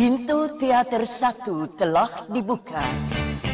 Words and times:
Pintu 0.00 0.48
teater 0.56 1.04
satu 1.04 1.68
telah 1.76 2.24
dibuka. 2.32 2.80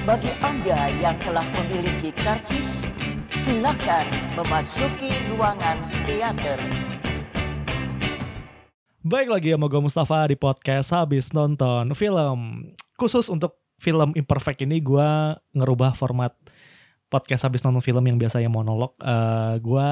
Bagi 0.07 0.31
Anda 0.39 0.95
yang 0.95 1.19
telah 1.19 1.43
memiliki 1.43 2.15
karcis, 2.15 2.87
silakan 3.35 4.07
memasuki 4.39 5.11
ruangan 5.27 5.75
teater. 6.07 6.55
Baik 9.03 9.27
lagi 9.35 9.59
sama 9.59 9.67
gue 9.67 9.81
Mustafa 9.91 10.31
di 10.31 10.39
podcast 10.39 10.95
habis 10.95 11.35
nonton 11.35 11.91
film. 11.99 12.71
Khusus 12.95 13.27
untuk 13.27 13.59
film 13.83 14.15
Imperfect 14.15 14.63
ini 14.63 14.79
gue 14.79 15.35
ngerubah 15.51 15.99
format 15.99 16.31
podcast 17.11 17.43
habis 17.43 17.67
nonton 17.67 17.83
film 17.83 18.07
yang 18.07 18.23
biasanya 18.23 18.47
monolog. 18.47 18.95
Uh, 19.03 19.59
gue 19.59 19.91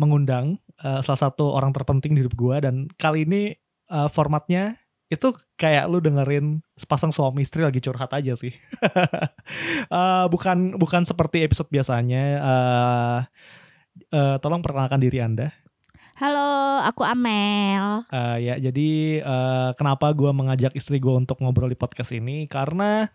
mengundang 0.00 0.56
uh, 0.80 1.04
salah 1.04 1.28
satu 1.28 1.52
orang 1.52 1.76
terpenting 1.76 2.16
di 2.16 2.24
hidup 2.24 2.32
gue 2.32 2.64
dan 2.64 2.88
kali 2.96 3.28
ini 3.28 3.52
uh, 3.92 4.08
formatnya 4.08 4.85
itu 5.06 5.30
kayak 5.54 5.86
lu 5.86 6.02
dengerin 6.02 6.58
sepasang 6.74 7.14
suami 7.14 7.46
istri 7.46 7.62
lagi 7.62 7.78
curhat 7.78 8.10
aja 8.10 8.34
sih. 8.34 8.50
uh, 9.90 10.26
bukan 10.32 10.74
bukan 10.74 11.06
seperti 11.06 11.46
episode 11.46 11.70
biasanya. 11.70 12.22
Uh, 12.42 13.18
uh, 14.10 14.36
tolong 14.42 14.62
perkenalkan 14.66 14.98
diri 14.98 15.22
anda. 15.22 15.54
Halo, 16.16 16.80
aku 16.82 17.04
Amel. 17.04 18.08
Uh, 18.08 18.40
ya, 18.40 18.56
jadi 18.56 19.20
uh, 19.20 19.70
kenapa 19.76 20.10
gue 20.16 20.32
mengajak 20.32 20.72
istri 20.72 20.96
gue 20.96 21.12
untuk 21.12 21.38
ngobrol 21.44 21.68
di 21.68 21.76
podcast 21.76 22.10
ini? 22.10 22.48
Karena 22.48 23.06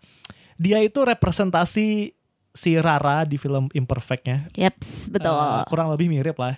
dia 0.54 0.78
itu 0.80 1.02
representasi 1.02 2.14
si 2.54 2.70
Rara 2.78 3.26
di 3.26 3.36
film 3.42 3.66
Imperfectnya. 3.74 4.48
Yaps, 4.54 5.10
betul. 5.10 5.34
Uh, 5.34 5.66
kurang 5.66 5.90
lebih 5.90 6.08
mirip 6.08 6.38
lah. 6.38 6.56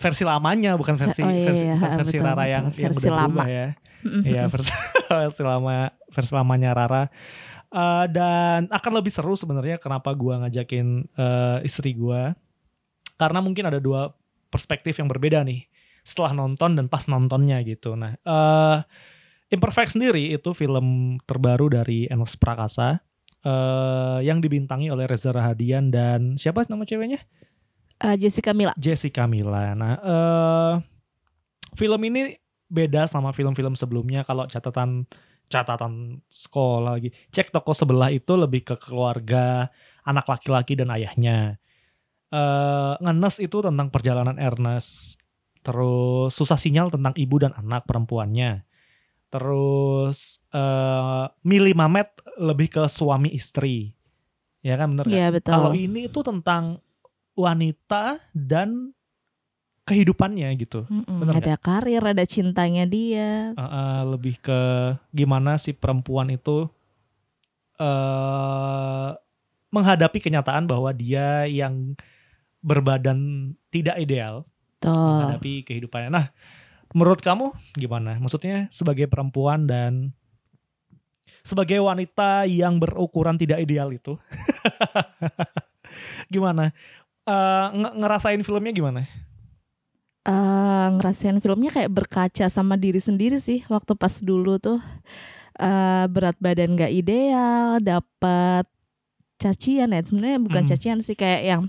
Versi 0.00 0.24
lamanya, 0.24 0.80
bukan 0.80 0.96
versi 0.96 1.20
Oh, 1.20 1.28
iya, 1.28 1.44
versi, 1.44 1.64
iya, 1.68 1.74
bukan 1.76 1.98
versi 2.00 2.16
betul, 2.16 2.24
Rara 2.24 2.36
betul. 2.40 2.48
yang 2.48 2.64
yang 2.72 2.92
Versi 2.96 3.04
udah 3.04 3.12
lama. 3.12 3.26
berubah 3.28 3.48
ya. 3.48 3.66
Iya 4.00 4.42
versi, 4.48 4.70
versi 5.28 5.42
lama 5.44 5.76
versi 6.08 6.32
lamanya 6.32 6.70
Rara. 6.72 7.02
Eh, 7.70 8.04
dan 8.10 8.66
akan 8.66 8.92
lebih 8.98 9.12
seru 9.12 9.36
sebenarnya 9.36 9.76
kenapa 9.76 10.10
gua 10.16 10.42
ngajakin 10.42 10.86
eh, 11.06 11.58
istri 11.62 11.92
gua 11.92 12.32
karena 13.14 13.38
mungkin 13.38 13.68
ada 13.68 13.76
dua 13.76 14.10
perspektif 14.48 14.96
yang 14.96 15.06
berbeda 15.06 15.44
nih 15.44 15.68
setelah 16.00 16.32
nonton 16.32 16.74
dan 16.74 16.88
pas 16.88 17.04
nontonnya 17.04 17.60
gitu. 17.62 17.92
Nah, 17.94 18.16
eh 18.16 18.78
Imperfect 19.50 19.98
sendiri 19.98 20.30
itu 20.30 20.54
film 20.54 21.18
terbaru 21.26 21.68
dari 21.68 22.06
Enos 22.06 22.34
Prakasa 22.34 23.02
eh 23.40 24.18
yang 24.24 24.40
dibintangi 24.40 24.88
oleh 24.88 25.04
Reza 25.04 25.30
Rahadian 25.30 25.92
dan 25.92 26.40
siapa 26.40 26.64
nama 26.66 26.82
ceweknya? 26.82 27.20
Eh, 28.00 28.16
Jessica 28.16 28.56
Mila. 28.56 28.72
Jessica 28.80 29.28
Mila. 29.28 29.76
Nah, 29.76 29.94
eh 30.00 30.74
film 31.76 32.00
ini 32.08 32.32
beda 32.70 33.04
sama 33.04 33.34
film-film 33.36 33.76
sebelumnya 33.76 34.24
kalau 34.24 34.48
catatan 34.48 35.04
catatan 35.50 36.24
sekolah 36.32 36.96
lagi. 36.96 37.12
Cek 37.34 37.52
toko 37.52 37.76
sebelah 37.76 38.08
itu 38.08 38.32
lebih 38.38 38.64
ke 38.64 38.76
keluarga, 38.80 39.68
anak 40.06 40.24
laki-laki 40.24 40.80
dan 40.80 40.88
ayahnya. 40.96 41.60
Eh 42.32 42.94
ngenes 43.04 43.36
itu 43.42 43.60
tentang 43.60 43.92
perjalanan 43.92 44.40
Ernest. 44.40 45.20
Terus 45.60 46.32
susah 46.32 46.56
sinyal 46.56 46.88
tentang 46.88 47.12
ibu 47.20 47.36
dan 47.36 47.52
anak 47.52 47.84
perempuannya. 47.84 48.64
Terus 49.28 50.40
eh 50.56 51.26
Mili 51.44 51.76
Mamet 51.76 52.16
lebih 52.40 52.80
ke 52.80 52.82
suami 52.88 53.28
istri. 53.36 53.92
Ya 54.64 54.80
kan 54.80 54.96
bener 54.96 55.08
kan? 55.08 55.12
Iya, 55.12 55.28
betul. 55.32 55.52
Kalau 55.52 55.72
ini 55.72 56.08
itu 56.08 56.20
tentang 56.20 56.84
wanita 57.34 58.18
dan 58.34 58.94
kehidupannya 59.90 60.54
gitu. 60.60 60.86
Mm-mm, 60.86 61.26
bener 61.26 61.42
ada 61.42 61.56
karir, 61.58 62.02
ada 62.04 62.22
cintanya 62.22 62.86
dia. 62.86 63.50
Uh, 63.58 63.62
uh, 63.64 63.98
lebih 64.06 64.38
ke 64.38 64.60
gimana 65.10 65.58
si 65.58 65.74
perempuan 65.74 66.30
itu 66.30 66.70
uh, 67.80 69.10
menghadapi 69.74 70.22
kenyataan 70.22 70.70
bahwa 70.70 70.94
dia 70.94 71.46
yang 71.50 71.98
berbadan 72.60 73.50
tidak 73.72 73.96
ideal 73.98 74.44
Tuh. 74.78 74.92
menghadapi 74.92 75.64
kehidupannya. 75.66 76.10
Nah, 76.12 76.26
menurut 76.94 77.18
kamu 77.18 77.50
gimana? 77.74 78.14
Maksudnya 78.20 78.68
sebagai 78.70 79.10
perempuan 79.10 79.66
dan 79.66 80.14
sebagai 81.42 81.80
wanita 81.80 82.44
yang 82.44 82.76
berukuran 82.76 83.40
tidak 83.40 83.64
ideal 83.64 83.88
itu, 83.90 84.20
gimana? 86.34 86.76
Eh, 87.30 87.66
nge- 87.78 87.94
ngerasain 87.94 88.42
filmnya 88.42 88.72
gimana? 88.74 89.06
eh 90.20 90.86
ngerasain 91.00 91.40
filmnya 91.40 91.72
kayak 91.72 91.88
berkaca 91.90 92.46
sama 92.52 92.76
diri 92.76 93.00
sendiri 93.00 93.40
sih 93.40 93.64
waktu 93.72 93.96
pas 93.96 94.20
dulu 94.20 94.60
tuh 94.60 94.76
eh 95.56 96.04
berat 96.12 96.36
badan 96.36 96.76
gak 96.76 96.92
ideal 96.92 97.80
dapat 97.80 98.68
cacian 99.40 99.96
ya 99.96 100.04
sebenarnya 100.04 100.38
bukan 100.38 100.62
Hmm. 100.62 100.70
cacian 100.70 100.98
sih 101.00 101.16
kayak 101.16 101.42
yang 101.46 101.62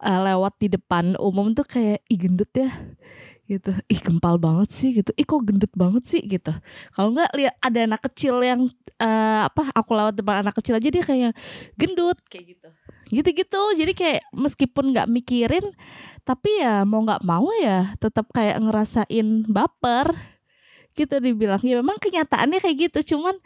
eh, 0.00 0.20
lewat 0.24 0.56
di 0.56 0.72
depan 0.72 1.20
umum 1.20 1.52
tuh 1.52 1.68
kayak 1.68 2.00
ih 2.08 2.16
gendut 2.16 2.48
ya 2.56 2.72
gitu. 3.58 3.72
Ih 3.92 4.00
gempal 4.00 4.40
banget 4.40 4.72
sih 4.72 4.90
gitu. 4.96 5.12
Ih 5.16 5.26
kok 5.28 5.44
gendut 5.44 5.72
banget 5.76 6.04
sih 6.08 6.20
gitu. 6.24 6.52
Kalau 6.96 7.12
nggak 7.12 7.30
lihat 7.36 7.54
ada 7.60 7.78
anak 7.84 8.00
kecil 8.08 8.40
yang 8.40 8.66
eh, 8.96 9.40
apa 9.44 9.68
aku 9.76 9.92
lewat 9.92 10.14
depan 10.16 10.40
anak 10.40 10.56
kecil 10.56 10.80
aja 10.80 10.88
dia 10.88 11.04
kayak 11.04 11.32
gendut. 11.76 12.16
Kayak 12.32 12.56
gitu. 12.56 12.68
Gitu-gitu. 13.12 13.62
Jadi 13.76 13.92
kayak 13.92 14.20
meskipun 14.32 14.96
nggak 14.96 15.08
mikirin 15.12 15.66
tapi 16.24 16.62
ya 16.62 16.86
mau 16.88 17.04
nggak 17.04 17.22
mau 17.26 17.50
ya 17.60 17.92
tetap 18.00 18.32
kayak 18.32 18.56
ngerasain 18.62 19.44
baper. 19.46 20.16
Gitu 20.96 21.14
dibilang. 21.20 21.60
Ya 21.60 21.80
memang 21.84 22.00
kenyataannya 22.00 22.58
kayak 22.58 22.76
gitu. 22.88 23.16
Cuman 23.16 23.36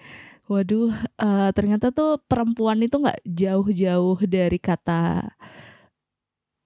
waduh 0.47 0.95
eh, 1.19 1.51
ternyata 1.51 1.91
tuh 1.91 2.23
perempuan 2.31 2.79
itu 2.79 3.03
nggak 3.03 3.19
jauh-jauh 3.27 4.19
dari 4.31 4.63
kata 4.63 5.35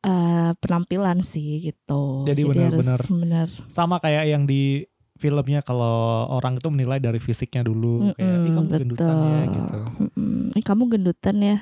eh, 0.05 0.51
penampilan 0.57 1.19
sih 1.21 1.73
gitu 1.73 2.25
Jadi 2.25 2.41
harus 2.45 2.51
benar-benar 2.57 3.01
benar 3.07 3.49
sama 3.69 3.97
kayak 4.01 4.25
yang 4.29 4.45
di 4.45 4.85
filmnya 5.21 5.61
kalau 5.61 6.25
orang 6.33 6.57
itu 6.57 6.69
menilai 6.73 6.97
dari 6.97 7.21
fisiknya 7.21 7.61
dulu 7.61 8.17
kayak 8.17 8.41
ih 8.41 8.53
kamu 8.57 8.69
Mm-mm, 8.73 8.81
gendutan 8.81 9.17
ya 9.21 9.41
betul. 9.45 9.53
gitu. 9.53 9.81
Mm-mm. 10.01 10.57
Ih, 10.57 10.65
kamu 10.65 10.83
gendutan 10.89 11.37
ya 11.39 11.57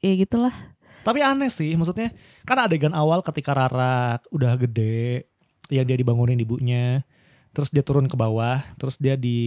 ya 0.00 0.12
gitulah 0.16 0.52
Tapi 1.00 1.24
aneh 1.24 1.48
sih, 1.48 1.72
maksudnya 1.80 2.12
kan 2.44 2.60
adegan 2.60 2.92
awal 2.92 3.24
ketika 3.24 3.56
Rara 3.56 4.20
udah 4.28 4.52
gede, 4.60 5.24
yang 5.72 5.88
dia 5.88 5.96
dibangunin 5.96 6.36
ibunya, 6.36 7.00
terus 7.56 7.72
dia 7.72 7.80
turun 7.80 8.04
ke 8.04 8.20
bawah, 8.20 8.60
terus 8.76 9.00
dia 9.00 9.16
di 9.16 9.38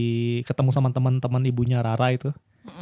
ketemu 0.49 0.73
sama 0.73 0.89
teman-teman 0.89 1.45
ibunya 1.45 1.77
Rara 1.85 2.09
itu, 2.09 2.33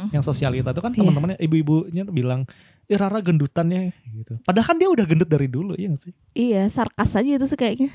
yang 0.08 0.20
sosialita 0.20 0.70
itu 0.70 0.80
kan 0.80 0.90
Iya. 0.90 0.98
teman-temannya 1.00 1.36
ibu-ibunya 1.38 2.02
bilang, 2.06 2.46
"Ih 2.84 2.94
Rara 2.94 3.18
gendutan 3.18 3.66
ya," 3.66 3.90
gitu. 4.12 4.38
Padahal 4.40 4.64
kan 4.64 4.76
dia 4.76 4.86
udah 4.86 5.02
gendut 5.02 5.26
dari 5.26 5.46
dulu, 5.46 5.74
iya 5.74 5.90
gak 5.90 6.02
sih? 6.02 6.12
iya 6.32 6.62
sarkas 6.66 7.10
aja 7.12 7.30
itu 7.32 7.44
sih 7.44 7.56
kayaknya 7.56 7.90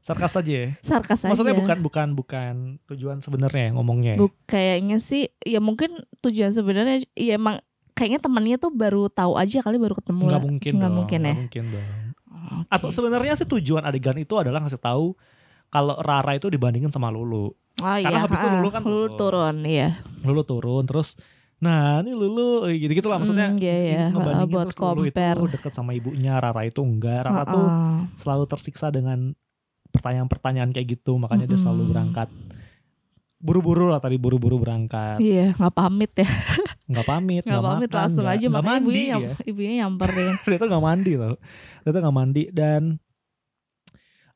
Sarkas 0.00 0.32
aja 0.34 0.48
ya. 0.48 0.68
sarkas 0.80 1.20
aja 1.22 1.30
Maksudnya 1.30 1.52
bukan 1.54 1.78
bukan 1.80 2.08
bukan 2.14 2.54
tujuan 2.86 3.20
sebenarnya 3.20 3.68
ya 3.68 3.72
ngomongnya. 3.72 4.12
ya? 4.14 4.18
Bu, 4.18 4.26
kayaknya 4.44 4.96
sih 4.98 5.28
ya 5.38 5.60
mungkin 5.60 5.92
tujuan 6.20 6.50
sebenarnya 6.50 7.04
ya 7.12 7.36
emang 7.36 7.60
kayaknya 7.92 8.16
temannya 8.18 8.56
tuh 8.56 8.72
baru 8.72 9.08
tahu 9.08 9.36
aja 9.36 9.60
kali 9.60 9.76
baru 9.76 9.92
ketemu 9.94 10.24
lah. 10.26 10.40
mungkin 10.40 10.72
dong. 10.74 10.94
mungkin 10.96 11.20
ya? 11.20 11.24
nggak 11.26 11.36
mungkin 11.36 11.64
dong. 11.70 11.86
Oke. 12.50 12.68
Atau 12.70 12.88
sebenarnya 12.88 13.36
sih 13.36 13.44
tujuan 13.46 13.82
adegan 13.82 14.16
itu 14.16 14.32
adalah 14.34 14.58
ngasih 14.58 14.80
tahu 14.80 15.12
kalau 15.70 15.94
Rara 15.96 16.34
itu 16.34 16.46
dibandingin 16.46 16.90
sama 16.90 17.08
Lulu. 17.08 17.46
oh, 17.46 17.54
karena 17.78 18.02
iya, 18.02 18.20
habis 18.20 18.36
itu 18.36 18.44
ah, 18.44 18.54
Lulu 18.54 18.68
kan 18.68 18.82
Lulu 18.82 19.06
turun. 19.12 19.56
iya 19.64 19.88
Lulu 20.20 20.42
turun 20.42 20.84
terus 20.84 21.14
nah 21.56 22.00
ini 22.00 22.10
Lulu 22.10 22.46
gitu-gitu 22.70 23.06
lah 23.06 23.16
maksudnya 23.16 23.48
Hmm, 23.48 23.58
iya, 23.58 23.76
iya. 23.78 24.04
ngebandingin 24.08 24.48
Buat 24.50 24.66
terus 24.66 24.76
Lulu 24.76 25.02
compare. 25.06 25.36
itu 25.36 25.44
deket 25.50 25.72
sama 25.72 25.90
ibunya 25.92 26.32
Rara 26.36 26.62
itu 26.62 26.80
enggak 26.80 27.20
Rara 27.22 27.44
tuh 27.44 27.60
Heeh. 27.60 27.96
selalu 28.16 28.44
tersiksa 28.46 28.88
dengan 28.88 29.32
pertanyaan-pertanyaan 29.88 30.70
kayak 30.70 30.88
gitu 30.94 31.16
makanya 31.16 31.46
dia 31.46 31.56
selalu 31.56 31.80
Mm-mm. 31.80 31.92
berangkat 31.92 32.28
buru-buru 33.36 33.88
lah 33.88 33.98
tadi 33.98 34.14
buru-buru 34.14 34.58
berangkat 34.58 35.16
iya 35.18 35.50
nggak 35.50 35.72
pamit 35.72 36.12
ya 36.14 36.28
nggak 36.86 37.06
pamit 37.06 37.42
nggak 37.48 37.62
pamit 37.62 37.88
makan, 37.88 37.98
langsung 37.98 38.22
nggak- 38.22 38.36
aja 38.36 38.46
nggak 38.46 38.52
makanya 38.60 38.76
mandi 38.76 38.90
ibunya 38.92 39.16
ya. 39.18 39.34
ibunya 39.42 39.72
nyamperin 39.80 40.34
dia 40.46 40.56
tuh 40.56 40.68
nggak 40.68 40.84
mandi 40.84 41.12
loh 41.14 41.36
dia 41.80 41.90
tuh 41.90 42.00
nggak 42.00 42.16
mandi 42.16 42.42
dan 42.50 42.82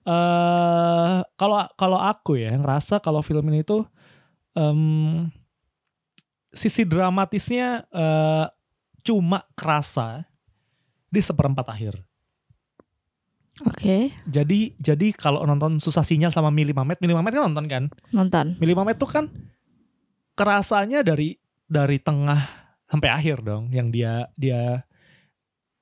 eh 0.05 1.17
kalau 1.41 1.65
kalau 1.81 1.99
aku 1.99 2.37
ya 2.37 2.53
ngerasa 2.55 3.01
kalau 3.01 3.25
film 3.25 3.49
ini 3.49 3.65
tuh 3.65 3.89
em, 4.53 5.29
sisi 6.53 6.85
dramatisnya 6.85 7.89
eh, 7.89 8.47
cuma 9.05 9.45
kerasa 9.57 10.25
di 11.09 11.21
seperempat 11.21 11.67
akhir. 11.69 11.95
oke 13.65 13.99
Jadi 14.27 14.75
jadi 14.83 15.15
kalau 15.15 15.47
nonton 15.47 15.79
susah 15.79 16.03
sinyal 16.03 16.35
sama 16.35 16.51
Mili 16.51 16.75
Mamet, 16.75 16.99
Mili 16.99 17.15
Mamet 17.15 17.39
kan 17.39 17.43
nonton 17.49 17.67
kan? 17.71 17.85
nonton 18.11 18.47
Mili 18.59 18.75
Mamet 18.75 18.99
tuh 18.99 19.09
kan 19.09 19.31
kerasanya 20.35 21.07
dari 21.07 21.39
dari 21.71 22.03
tengah 22.03 22.39
sampai 22.91 23.09
akhir 23.11 23.47
dong 23.47 23.71
yang 23.71 23.95
dia 23.95 24.27
dia 24.35 24.83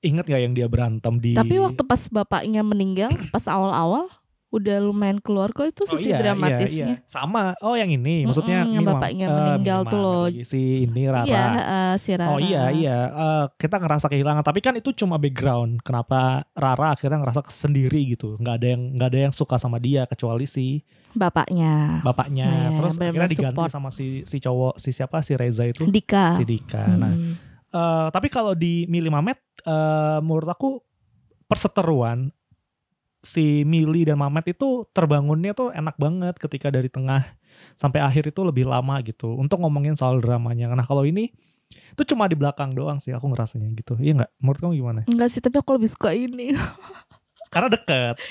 Ingat 0.03 0.27
gak 0.27 0.43
yang 0.43 0.53
dia 0.53 0.67
berantem 0.67 1.15
di 1.17 1.33
Tapi 1.33 1.57
waktu 1.57 1.83
pas 1.83 2.03
bapaknya 2.07 2.61
meninggal, 2.61 3.11
pas 3.31 3.47
awal-awal 3.47 4.11
udah 4.53 4.85
lumayan 4.85 5.17
keluar 5.17 5.49
kok 5.49 5.65
itu 5.65 5.83
Oh 5.83 5.97
sisi 5.97 6.13
iya, 6.13 6.13
iya, 6.13 6.21
dramatisnya. 6.21 6.87
iya. 7.01 7.09
Sama. 7.09 7.57
Oh 7.65 7.73
yang 7.73 7.89
ini, 7.89 8.29
maksudnya 8.29 8.69
yang 8.69 8.69
Mini 8.69 8.85
bapaknya 8.85 9.25
eh, 9.25 9.33
meninggal 9.33 9.81
tuh 9.89 9.97
loh. 9.97 10.23
Si 10.45 10.85
ini 10.85 11.09
Rara. 11.09 11.25
Iya, 11.25 11.45
eh, 11.57 11.95
si 11.97 12.11
Rara. 12.13 12.29
Oh 12.29 12.37
iya 12.37 12.69
iya, 12.69 12.99
Eh, 13.09 13.45
kita 13.57 13.81
ngerasa 13.81 14.13
kehilangan. 14.13 14.45
Tapi 14.45 14.61
kan 14.61 14.77
itu 14.77 14.93
cuma 14.93 15.17
background. 15.17 15.81
Kenapa 15.81 16.45
Rara 16.53 16.93
akhirnya 16.93 17.25
ngerasa 17.25 17.49
sendiri 17.49 18.13
gitu? 18.13 18.37
Nggak 18.37 18.55
ada 18.61 18.67
yang 18.69 18.83
nggak 18.93 19.09
ada 19.09 19.19
yang 19.25 19.33
suka 19.33 19.57
sama 19.57 19.81
dia 19.81 20.05
kecuali 20.05 20.45
si 20.45 20.85
Bapaknya. 21.17 22.05
bapaknya. 22.05 22.45
Iya, 22.45 22.77
Terus 22.77 22.93
akhirnya 22.99 23.29
diganti 23.31 23.57
support. 23.57 23.73
sama 23.73 23.89
si 23.89 24.21
si 24.29 24.37
cowok 24.37 24.77
si 24.77 24.93
siapa 24.93 25.25
si 25.25 25.33
Reza 25.33 25.65
itu. 25.65 25.89
Dika. 25.89 26.37
Si 26.37 26.45
Dika. 26.45 26.93
Nah, 26.93 27.15
Eh, 27.73 28.09
tapi 28.13 28.29
kalau 28.29 28.53
di 28.53 28.85
Mili 28.85 29.09
Mamet, 29.09 29.41
eh, 29.65 30.19
menurut 30.21 30.49
aku 30.53 30.71
perseteruan 31.49 32.29
si 33.25 33.65
Mili 33.65 34.05
dan 34.05 34.21
Mamet 34.21 34.53
itu 34.53 34.85
terbangunnya 34.93 35.57
tuh 35.57 35.73
enak 35.73 35.97
banget 35.97 36.37
ketika 36.37 36.69
dari 36.69 36.91
tengah 36.91 37.23
sampai 37.79 38.03
akhir 38.03 38.35
itu 38.35 38.41
lebih 38.43 38.67
lama 38.67 38.99
gitu 39.07 39.39
untuk 39.39 39.63
ngomongin 39.63 39.95
soal 39.97 40.19
dramanya. 40.21 40.69
Nah 40.75 40.85
kalau 40.85 41.07
ini 41.07 41.33
itu 41.73 42.03
cuma 42.13 42.29
di 42.29 42.37
belakang 42.37 42.77
doang 42.77 43.01
sih 43.01 43.15
aku 43.17 43.33
ngerasanya 43.33 43.73
gitu. 43.79 43.97
Iya 43.97 44.13
nggak? 44.21 44.31
Menurut 44.43 44.59
kamu 44.61 44.73
gimana? 44.77 45.01
Enggak 45.09 45.29
sih, 45.33 45.41
tapi 45.41 45.57
aku 45.61 45.71
lebih 45.77 45.89
suka 45.89 46.13
ini. 46.13 46.53
Karena. 47.53 47.69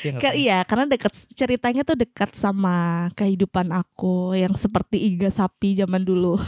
Iya 0.01 0.17
Ka- 0.17 0.33
sih? 0.33 0.49
iya, 0.49 0.57
karena 0.65 0.85
dekat 0.89 1.13
ceritanya 1.37 1.85
tuh 1.85 1.93
dekat 1.93 2.33
sama 2.33 3.07
kehidupan 3.13 3.69
aku 3.69 4.33
yang 4.33 4.57
seperti 4.57 4.97
iga 4.97 5.29
sapi 5.29 5.77
zaman 5.77 6.01
dulu. 6.01 6.41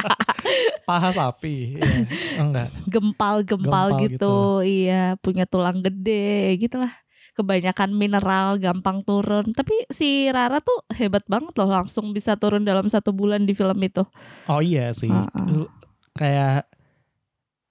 Paha 0.88 1.12
sapi. 1.12 1.76
Iya. 1.76 2.08
Enggak. 2.40 2.68
Gempal-gempal 2.88 3.86
Gempal 3.92 4.02
gitu. 4.08 4.36
Iya, 4.64 5.20
punya 5.20 5.44
tulang 5.44 5.84
gede 5.84 6.56
gitulah. 6.56 6.90
Kebanyakan 7.36 7.92
mineral 7.92 8.56
gampang 8.56 9.04
turun. 9.04 9.52
Tapi 9.52 9.86
si 9.92 10.32
Rara 10.32 10.64
tuh 10.64 10.80
hebat 10.96 11.22
banget 11.28 11.52
loh 11.60 11.68
langsung 11.68 12.16
bisa 12.16 12.34
turun 12.40 12.64
dalam 12.64 12.88
satu 12.88 13.12
bulan 13.12 13.44
di 13.44 13.52
film 13.52 13.76
itu. 13.84 14.02
Oh 14.48 14.64
iya 14.64 14.90
sih. 14.96 15.12
Heeh. 15.12 15.68
Kayak 16.16 16.64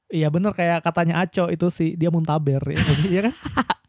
Iya 0.09 0.33
bener 0.33 0.57
kayak 0.57 0.81
katanya 0.81 1.21
Aco 1.21 1.53
itu 1.53 1.69
sih 1.69 1.93
dia 1.93 2.09
muntaber 2.09 2.61
ya. 2.65 2.81
Iya 3.13 3.21
kan? 3.29 3.33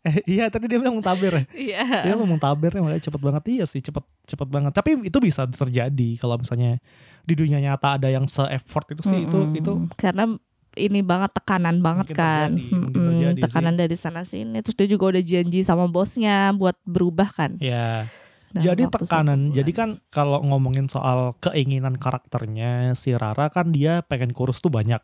Eh, 0.00 0.17
iya 0.41 0.49
tadi 0.49 0.64
dia 0.64 0.81
bilang 0.81 0.97
muntaber 0.97 1.32
ya. 1.32 1.44
Iya. 1.52 1.85
Dia 2.08 2.14
ngomong 2.17 2.41
taber 2.41 2.73
ya, 2.73 2.81
makanya 2.81 3.05
cepet 3.05 3.20
banget 3.20 3.43
iya 3.52 3.64
sih 3.69 3.81
cepet 3.81 4.00
cepet 4.25 4.49
banget. 4.49 4.73
Tapi 4.73 4.91
itu 5.05 5.19
bisa 5.20 5.44
terjadi 5.44 6.17
kalau 6.17 6.41
misalnya 6.41 6.81
di 7.20 7.35
dunia 7.37 7.61
nyata 7.61 8.00
ada 8.00 8.08
yang 8.08 8.25
se-effort 8.25 8.88
itu 8.91 9.02
sih 9.05 9.29
itu 9.29 9.38
Mm-mm. 9.38 9.61
itu 9.61 9.73
karena 9.94 10.25
ini 10.73 11.02
banget 11.02 11.35
tekanan 11.37 11.82
banget 11.82 12.14
Mungkin 12.14 12.17
kan. 12.17 12.49
terjadi, 12.56 12.64
mungkin 12.73 12.97
Mm-mm, 12.97 13.11
terjadi 13.12 13.41
tekanan 13.44 13.75
dari 13.76 13.97
sana 13.99 14.23
sini. 14.25 14.56
Terus 14.64 14.76
dia 14.79 14.88
juga 14.88 15.05
udah 15.12 15.23
janji 15.23 15.61
sama 15.61 15.85
bosnya 15.85 16.55
buat 16.56 16.79
berubah 16.88 17.29
kan. 17.31 17.61
ya. 17.61 18.08
Jadi 18.50 18.82
tekanan. 18.88 19.53
Jadi 19.53 19.70
kan 19.70 19.88
kalau 20.11 20.43
ngomongin 20.43 20.91
soal 20.91 21.38
keinginan 21.38 21.94
karakternya 21.94 22.99
si 22.99 23.14
Rara 23.14 23.46
kan 23.46 23.70
dia 23.70 24.03
pengen 24.03 24.35
kurus 24.35 24.58
tuh 24.58 24.75
banyak. 24.75 24.99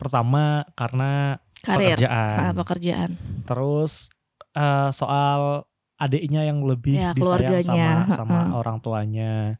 Pertama 0.00 0.64
karena 0.72 1.36
karir, 1.60 2.00
pekerjaan. 2.00 2.38
ah, 2.40 2.52
pekerjaan. 2.56 3.10
Terus 3.44 4.08
eh, 4.60 4.90
soal 5.00 5.64
adiknya 6.04 6.40
yang 6.48 6.60
lebih 6.64 6.96
Ya, 6.96 7.10
disayang 7.16 7.60
sama 7.60 7.94
sama 8.18 8.40
ha-ha. 8.40 8.56
orang 8.60 8.76
tuanya. 8.84 9.56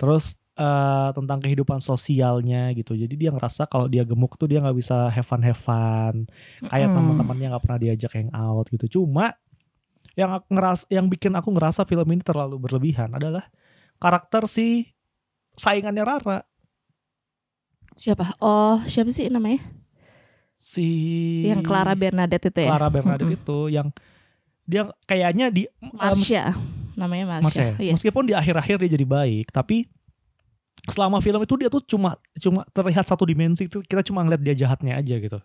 Terus 0.00 0.24
eh, 0.58 1.10
tentang 1.16 1.38
kehidupan 1.44 1.80
sosialnya 1.82 2.72
gitu. 2.78 2.92
Jadi 3.02 3.14
dia 3.20 3.30
ngerasa 3.34 3.62
kalau 3.72 3.86
dia 3.92 4.04
gemuk 4.10 4.36
tuh 4.40 4.48
dia 4.50 4.58
nggak 4.64 4.78
bisa 4.78 4.96
have 5.14 5.26
fun 5.28 5.42
have 5.44 5.60
fun. 5.60 6.16
Kayak 6.70 6.90
Mm-mm. 6.90 6.96
teman-temannya 6.96 7.46
nggak 7.56 7.64
pernah 7.64 7.80
diajak 7.82 8.12
hangout 8.18 8.66
gitu. 8.74 8.86
Cuma 9.00 9.34
yang 10.18 10.30
aku 10.36 10.46
ngeras 10.52 10.80
yang 10.92 11.06
bikin 11.08 11.32
aku 11.38 11.48
ngerasa 11.56 11.88
film 11.88 12.04
ini 12.12 12.22
terlalu 12.24 12.56
berlebihan 12.60 13.10
adalah 13.16 13.48
karakter 14.02 14.44
si 14.50 14.92
saingannya 15.56 16.04
Rara 16.04 16.40
Siapa? 17.96 18.24
Oh, 18.40 18.80
siapa 18.88 19.12
sih 19.12 19.28
namanya? 19.28 19.60
si 20.62 20.86
Yang 21.42 21.60
Clara 21.66 21.94
Bernadette 21.98 22.48
itu 22.50 22.60
ya? 22.62 22.72
Clara 22.72 22.88
Bernadette 22.92 23.34
itu 23.34 23.58
yang 23.68 23.90
dia 24.72 24.88
kayaknya 25.04 25.52
di 25.52 25.68
Marsha. 25.92 26.56
Namanya 26.96 27.38
Marsha. 27.38 27.76
Marsha. 27.76 27.82
Yes. 27.84 28.00
Meskipun 28.00 28.24
di 28.24 28.32
akhir-akhir 28.32 28.80
dia 28.80 28.90
jadi 28.96 29.04
baik, 29.04 29.52
tapi 29.52 29.84
selama 30.88 31.20
film 31.20 31.44
itu 31.44 31.54
dia 31.60 31.68
tuh 31.68 31.84
cuma 31.84 32.16
cuma 32.40 32.64
terlihat 32.72 33.04
satu 33.04 33.28
dimensi 33.28 33.68
itu 33.68 33.84
kita 33.84 34.00
cuma 34.02 34.24
ngeliat 34.24 34.40
dia 34.40 34.56
jahatnya 34.66 34.98
aja 34.98 35.14
gitu. 35.20 35.38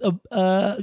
Eh, 0.00 0.14
eh, 0.30 0.74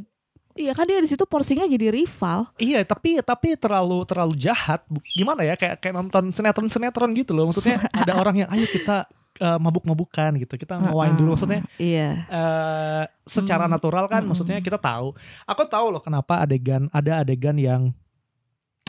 Iya 0.58 0.74
kan 0.74 0.90
dia 0.90 0.98
di 0.98 1.06
situ 1.06 1.22
porsinya 1.30 1.70
jadi 1.70 1.94
rival. 1.94 2.50
iya, 2.58 2.82
tapi 2.82 3.22
tapi 3.22 3.54
terlalu 3.62 4.02
terlalu 4.10 4.34
jahat. 4.42 4.82
Gimana 5.14 5.46
ya 5.46 5.54
kayak 5.54 5.78
kayak 5.78 5.94
nonton 5.94 6.34
sinetron-sinetron 6.34 7.14
gitu 7.14 7.38
loh. 7.38 7.46
Maksudnya 7.54 7.78
ada 7.94 8.18
orang 8.18 8.42
yang 8.42 8.50
ayo 8.50 8.66
kita 8.66 9.06
eh, 9.38 9.58
mabuk-mabukan 9.58 10.38
gitu. 10.38 10.54
Kita 10.54 10.78
ngewain 10.78 11.14
dulu 11.14 11.34
maksudnya 11.34 11.62
Iya. 11.76 12.10
eh 12.26 13.04
secara 13.24 13.66
Hmm. 13.66 13.74
natural 13.74 14.06
kan 14.06 14.22
Hmm. 14.22 14.30
maksudnya 14.30 14.58
kita 14.60 14.76
tahu. 14.76 15.14
Aku 15.46 15.62
tahu 15.66 15.90
loh 15.90 16.02
kenapa 16.02 16.42
adegan 16.42 16.90
ada 16.90 17.22
adegan 17.22 17.56
yang 17.56 17.94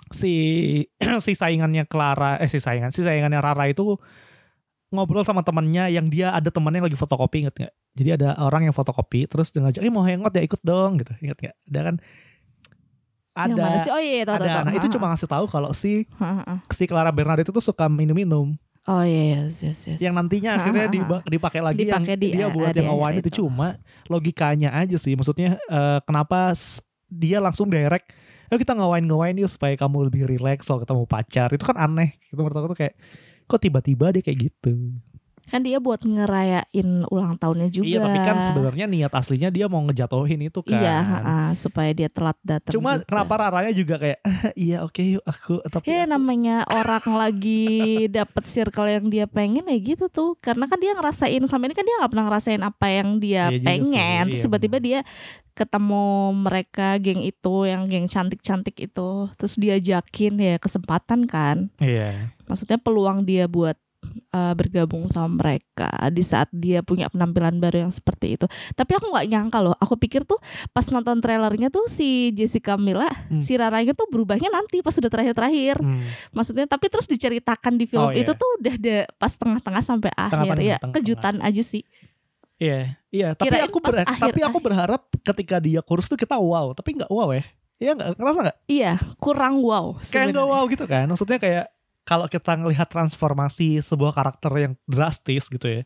si 0.08 0.32
si 1.24 1.32
saingannya 1.32 1.84
Clara 1.84 2.36
eh 2.36 2.48
si 2.48 2.58
saingan 2.58 2.88
si 2.88 3.00
saingannya 3.00 3.38
Rara 3.38 3.68
itu 3.68 4.00
ngobrol 4.88 5.20
sama 5.20 5.44
temannya 5.44 5.92
yang 5.92 6.08
dia 6.08 6.32
ada 6.32 6.48
temannya 6.48 6.80
yang 6.80 6.88
lagi 6.88 6.96
fotokopi 6.96 7.44
inget 7.44 7.54
nggak? 7.54 7.74
Jadi 7.92 8.10
ada 8.16 8.40
orang 8.40 8.64
yang 8.64 8.72
fotokopi 8.72 9.28
terus 9.28 9.52
dia 9.52 9.60
ngajak, 9.60 9.82
"Eh 9.82 9.92
mau 9.92 10.00
hangout 10.00 10.32
ya 10.32 10.40
ikut 10.40 10.62
dong" 10.64 10.96
gitu. 10.96 11.12
Ingat 11.20 11.36
nggak? 11.36 11.56
Ada 11.68 11.80
kan 11.82 11.96
ada 13.36 13.52
Yang 13.52 13.58
mana 13.60 13.78
sih? 13.84 13.92
Oh 13.92 14.00
iya, 14.00 14.22
tahu 14.24 14.34
ada 14.34 14.42
tahu. 14.42 14.54
nah 14.56 14.64
tahu. 14.66 14.78
itu 14.80 14.86
cuma 14.96 15.06
ngasih 15.12 15.28
tahu 15.28 15.44
kalau 15.46 15.70
si 15.70 16.08
Ah, 16.16 16.42
ah, 16.42 16.44
ah. 16.48 16.58
si 16.72 16.88
Clara 16.88 17.12
Bernadette 17.12 17.46
itu 17.46 17.60
suka 17.60 17.86
minum-minum 17.86 18.56
Oh 18.88 19.04
iya, 19.04 19.44
yes, 19.44 19.60
yes, 19.60 19.80
yes. 19.84 19.98
yang 20.00 20.16
nantinya 20.16 20.56
Ha, 20.56 20.58
akhirnya 20.58 20.88
ha, 20.88 21.20
ha. 21.20 21.28
dipakai 21.28 21.60
lagi 21.60 21.84
Dipakai 21.84 22.16
yang 22.16 22.18
di- 22.18 22.32
dia 22.32 22.48
buat 22.48 22.72
yang 22.72 22.88
awan 22.88 23.20
itu 23.20 23.28
itu. 23.28 23.44
cuma 23.44 23.76
logikanya 24.08 24.72
aja 24.72 24.96
sih 24.96 25.12
maksudnya 25.12 25.60
eh, 25.60 25.98
kenapa 26.02 26.56
dia 27.06 27.38
langsung 27.38 27.68
direct 27.68 28.16
Ayo 28.48 28.56
kita 28.56 28.72
ngawain-ngawain 28.72 29.36
yuk 29.36 29.52
supaya 29.52 29.76
kamu 29.76 30.08
lebih 30.08 30.24
rileks 30.24 30.64
kalau 30.64 30.80
ketemu 30.80 31.04
pacar 31.04 31.52
itu 31.52 31.60
kan 31.62 31.76
aneh 31.76 32.16
gitu 32.26 32.40
menurut 32.40 32.56
aku 32.56 32.68
tuh 32.72 32.78
kayak 32.80 32.94
kok 33.44 33.60
tiba-tiba 33.60 34.08
dia 34.08 34.24
kayak 34.24 34.38
gitu 34.48 34.72
Kan 35.48 35.60
dia 35.60 35.76
buat 35.76 36.00
ngerayain 36.00 36.64
ulang 37.06 37.34
tahunnya 37.34 37.68
juga. 37.68 37.86
iya 37.86 37.98
tapi 37.98 38.18
kan 38.20 38.36
sebenarnya 38.42 38.84
niat 38.84 39.10
aslinya 39.10 39.48
dia 39.48 39.64
mau 39.64 39.80
ngejatohin 39.82 40.40
itu 40.42 40.60
kan 40.60 40.76
Iya, 40.76 40.96
ha, 41.00 41.34
supaya 41.54 41.90
dia 41.90 42.06
telat 42.06 42.36
datang. 42.40 42.70
cuma 42.70 42.96
juga. 42.96 43.06
kenapa 43.06 43.34
raranya 43.38 43.72
juga 43.72 43.96
kayak 43.96 44.18
iya 44.54 44.80
oke 44.80 45.00
yuk 45.00 45.24
aku 45.24 45.58
tapi 45.66 45.84
Ya 45.86 46.04
aku- 46.04 46.10
namanya 46.10 46.56
orang 46.66 47.04
lagi 47.10 47.66
dapet 48.18 48.44
circle 48.44 48.86
yang 48.86 49.08
dia 49.08 49.24
pengen 49.24 49.64
ya 49.64 49.76
gitu 49.76 50.06
tuh 50.06 50.36
Karena 50.38 50.64
kan 50.64 50.76
dia 50.76 50.92
ngerasain 50.92 51.40
Selama 51.42 51.64
ini 51.64 51.74
kan 51.74 51.82
dia 51.82 51.96
gak 51.96 52.10
pernah 52.10 52.26
ngerasain 52.26 52.60
apa 52.60 52.86
yang 52.86 53.16
dia 53.16 53.48
Iya 53.48 53.60
pengen 53.60 54.24
sih, 54.28 54.28
Terus 54.28 54.38
iya 54.38 54.44
tiba-tiba 54.44 54.76
dia 54.78 55.00
ketemu 55.52 56.06
mereka 56.34 56.94
geng 56.98 57.18
itu 57.20 57.56
Yang 57.64 57.82
geng 57.88 58.06
cantik-cantik 58.06 58.76
itu 58.78 59.10
Terus 59.34 59.54
diajakin 59.54 60.34
ya 60.36 60.54
kesempatan 60.56 61.24
kan 61.24 61.72
iya 61.78 62.30
Maksudnya 62.44 62.76
peluang 62.76 63.24
dia 63.24 63.44
buat 63.44 63.74
uh, 64.28 64.52
bergabung 64.52 65.04
sama 65.04 65.28
mereka 65.38 65.86
Di 66.08 66.20
saat 66.20 66.46
dia 66.48 66.80
punya 66.80 67.06
penampilan 67.06 67.56
baru 67.56 67.82
yang 67.82 67.90
seperti 67.90 68.34
itu 68.34 68.46
Tapi 68.70 68.92
aku 68.92 69.08
gak 69.08 69.26
nyangka 69.26 69.58
loh 69.60 69.74
Aku 69.76 69.94
pikir 69.94 70.22
tuh 70.22 70.38
pas 70.68 70.84
nonton 70.86 71.18
trailernya 71.18 71.68
tuh 71.68 71.86
si 71.86 72.30
Jessica 72.30 72.74
Mila 72.74 73.08
Hmm. 73.28 73.40
Si 73.40 73.54
Raranya 73.54 73.92
tuh 73.92 74.06
berubahnya 74.06 74.48
nanti 74.48 74.78
pas 74.78 74.90
sudah 74.90 75.06
terakhir-terakhir 75.06 75.76
Hmm. 75.78 76.00
maksudnya 76.30 76.64
tapi 76.64 76.86
terus 76.86 77.04
diceritakan 77.06 77.74
di 77.74 77.84
film 77.84 78.00
Oh, 78.00 78.10
iya. 78.10 78.22
itu 78.22 78.32
tuh 78.32 78.48
udah 78.56 78.74
ada 78.74 78.96
pas 79.14 79.32
tengah-tengah 79.32 79.82
sampai 79.82 80.10
akhir 80.10 80.32
Tengah-tengah, 80.34 80.64
ya 80.64 80.76
tengah-tengah. 80.76 80.94
kejutan 80.96 81.34
aja 81.40 81.62
sih 81.62 81.82
Iya, 82.56 82.78
iya. 83.08 83.28
Tapi 83.32 83.48
Kirain 83.48 83.64
aku 83.64 83.78
ber- 83.78 84.02
akhir- 84.02 84.18
tapi 84.24 84.40
aku 84.42 84.58
berharap 84.58 85.02
ketika 85.22 85.56
dia 85.58 85.78
kurus 85.78 86.06
tuh 86.06 86.16
kita 86.16 86.34
wow, 86.34 86.72
tapi 86.72 86.90
nggak 86.92 87.06
wow 87.06 87.30
ya. 87.30 87.46
Iya 87.78 87.90
nggak 87.94 88.08
ngerasa 88.18 88.38
nggak? 88.42 88.56
iya 88.66 88.92
kurang 89.16 89.62
wow 89.62 89.94
Kayak 89.94 90.02
sebenarnya. 90.02 90.32
nggak 90.34 90.48
wow 90.48 90.62
gitu 90.66 90.84
kan? 90.84 91.04
Maksudnya 91.06 91.38
kayak 91.38 91.64
kalau 92.08 92.24
kita 92.24 92.56
ngelihat 92.56 92.88
transformasi 92.88 93.84
sebuah 93.84 94.16
karakter 94.16 94.48
yang 94.56 94.72
drastis 94.88 95.44
gitu 95.44 95.68
ya, 95.68 95.82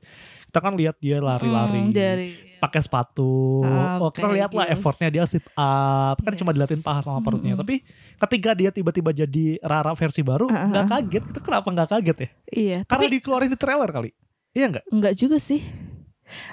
kita 0.46 0.58
kan 0.62 0.78
lihat 0.78 0.94
dia 0.96 1.18
lari-lari, 1.18 1.82
Hmm, 1.82 1.90
dari 1.90 2.30
pakai 2.56 2.78
sepatu, 2.78 3.58
Ah, 3.60 3.98
oh 3.98 4.14
kita 4.14 4.30
lihat 4.30 4.54
lah 4.54 4.70
effortnya 4.70 5.10
dia 5.10 5.26
sit 5.26 5.42
up, 5.58 6.14
kan 6.14 6.30
cuma 6.38 6.54
Yes. 6.54 6.62
diliatin 6.62 6.78
paha 6.78 7.02
sama 7.02 7.18
perutnya. 7.18 7.58
Mm-mm. 7.58 7.66
Tapi 7.66 7.82
ketika 8.22 8.50
dia 8.54 8.70
tiba-tiba 8.70 9.10
jadi 9.10 9.58
Rara 9.58 9.90
versi 9.92 10.22
baru, 10.22 10.46
Ah, 10.46 10.62
ah, 10.62 10.66
nggak 10.70 10.84
ah. 10.86 10.90
kaget. 10.94 11.22
Itu 11.34 11.40
kenapa 11.42 11.66
nggak 11.66 11.88
kaget 11.90 12.16
ya? 12.16 12.28
iya 12.48 12.78
Karena 12.86 13.02
tapi 13.02 13.14
dikeluarin 13.18 13.50
di 13.50 13.58
trailer 13.58 13.90
kali. 13.90 14.10
Iya 14.54 14.66
nggak? 14.70 14.84
enggak 14.94 15.14
juga 15.18 15.42
sih 15.42 15.58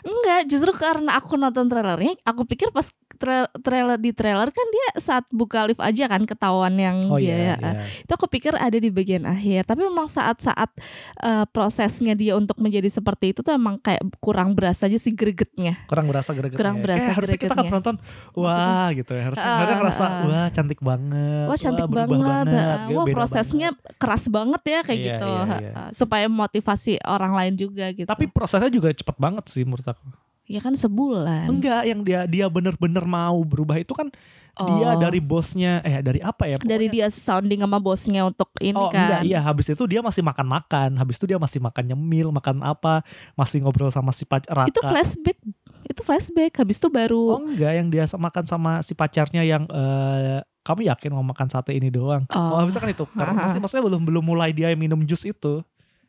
enggak 0.02 0.50
justru 0.50 0.72
karena 0.74 1.16
aku 1.16 1.38
nonton 1.38 1.70
trailernya 1.70 2.18
aku 2.26 2.44
pikir 2.44 2.74
pas 2.74 2.90
tra- 3.20 3.52
trailer 3.60 3.96
di 3.96 4.10
trailer 4.10 4.48
kan 4.48 4.64
dia 4.66 4.88
saat 4.98 5.28
buka 5.30 5.68
lift 5.68 5.78
aja 5.78 6.08
kan 6.08 6.24
ketahuan 6.24 6.74
yang 6.74 6.98
Oh 7.06 7.20
dia 7.20 7.28
iya, 7.30 7.36
ya. 7.36 7.56
iya. 7.60 7.72
itu 8.00 8.12
aku 8.12 8.26
pikir 8.26 8.56
ada 8.56 8.74
di 8.74 8.88
bagian 8.88 9.24
akhir 9.24 9.68
tapi 9.68 9.84
memang 9.84 10.08
saat-saat 10.08 10.72
eh, 11.20 11.46
prosesnya 11.46 12.16
dia 12.16 12.34
untuk 12.34 12.56
menjadi 12.58 12.88
seperti 12.88 13.32
itu 13.32 13.40
tuh 13.40 13.52
emang 13.52 13.76
kayak 13.78 14.00
kurang 14.18 14.56
berasa 14.56 14.88
aja 14.88 14.96
sih 14.96 15.12
gregetnya 15.12 15.76
kurang 15.86 16.08
berasa 16.08 16.32
gregetnya. 16.32 16.58
Kurang 16.58 16.78
berasa 16.80 17.02
Kayak 17.02 17.16
harusnya 17.16 17.38
kita 17.38 17.54
kan 17.54 17.66
penonton 17.66 17.96
wah 18.34 18.88
gitu 18.92 19.12
ya. 19.12 19.24
Harusnya 19.26 19.46
Ah, 19.46 19.58
mereka 19.60 19.74
ngerasa 19.78 20.02
ah. 20.02 20.22
wah 20.24 20.48
cantik 20.50 20.80
banget. 20.80 21.46
wah 21.46 21.58
cantik 21.58 21.86
berubah 21.86 22.08
banget, 22.08 22.26
banget. 22.48 22.48
ah, 22.48 22.78
kayak 22.80 22.96
wah 22.96 23.06
prosesnya 23.12 23.70
keras 23.98 24.24
banget 24.28 24.62
ya 24.64 24.80
kayak 24.82 25.00
Iya, 25.00 25.08
gitu 25.10 25.28
iya, 25.30 25.42
ha, 25.44 25.58
iya. 25.60 25.72
ha. 25.74 25.82
supaya 25.92 26.26
motivasi 26.26 26.94
orang 27.02 27.34
lain 27.34 27.54
juga 27.56 27.86
gitu 27.92 28.06
Tapi 28.06 28.26
prosesnya 28.30 28.70
juga 28.70 28.88
cepet 28.90 29.16
banget 29.18 29.44
sih 29.48 29.62
menurut 29.62 29.84
aku. 29.84 30.06
Ya 30.50 30.60
kan 30.60 30.74
sebulan 30.74 31.46
Enggak, 31.48 31.86
yang 31.86 32.02
dia 32.02 32.26
dia 32.26 32.50
bener-bener 32.50 33.06
mau 33.06 33.38
berubah 33.40 33.78
itu 33.78 33.94
kan 33.94 34.10
dia 34.60 34.92
Oh. 34.92 35.00
dari 35.00 35.22
bosnya 35.22 35.80
eh 35.80 36.02
dari 36.02 36.20
apa 36.20 36.44
ya? 36.44 36.58
dari 36.58 36.90
Pokoknya- 36.90 37.08
dia 37.08 37.08
sounding 37.08 37.62
sama 37.62 37.78
bosnya 37.78 38.26
untuk 38.26 38.50
ini 38.60 38.74
oh 38.74 38.90
kan 38.90 39.08
enggak, 39.08 39.22
iya 39.24 39.40
habis 39.40 39.70
itu 39.70 39.84
dia 39.86 40.02
masih 40.02 40.20
makan-makan, 40.20 40.98
habis 40.98 41.16
itu 41.16 41.26
dia 41.26 41.38
masih 41.38 41.60
makan 41.60 41.84
nyemil, 41.88 42.28
makan 42.30 42.60
apa, 42.60 43.06
masih 43.34 43.62
ngobrol 43.62 43.88
sama 43.88 44.10
si 44.10 44.26
pacar 44.26 44.52
Raka. 44.52 44.68
itu 44.68 44.82
flashback 44.82 45.38
itu 45.86 46.02
flashback 46.04 46.52
habis 46.56 46.76
itu 46.76 46.90
baru 46.90 47.40
Oh 47.40 47.46
enggak, 47.46 47.72
yang 47.72 47.88
dia 47.88 48.04
makan 48.10 48.44
sama 48.44 48.72
si 48.82 48.92
pacarnya 48.92 49.48
yang 49.48 49.64
eh 49.66 50.42
kamu 50.60 50.92
yakin 50.92 51.10
mau 51.10 51.24
makan 51.24 51.48
sate 51.48 51.72
ini 51.72 51.88
doang? 51.88 52.28
Oh, 52.28 52.38
Oh. 52.52 52.60
habisnya 52.60 52.78
kan 52.80 52.92
itu. 52.92 53.06
Karena 53.08 53.32
Ha, 53.32 53.38
ha. 53.40 53.44
masih 53.48 53.58
maksudnya 53.58 53.84
belum 53.86 54.02
belum 54.04 54.24
mulai 54.24 54.52
dia 54.52 54.70
minum 54.76 55.00
jus 55.02 55.24
itu. 55.24 55.64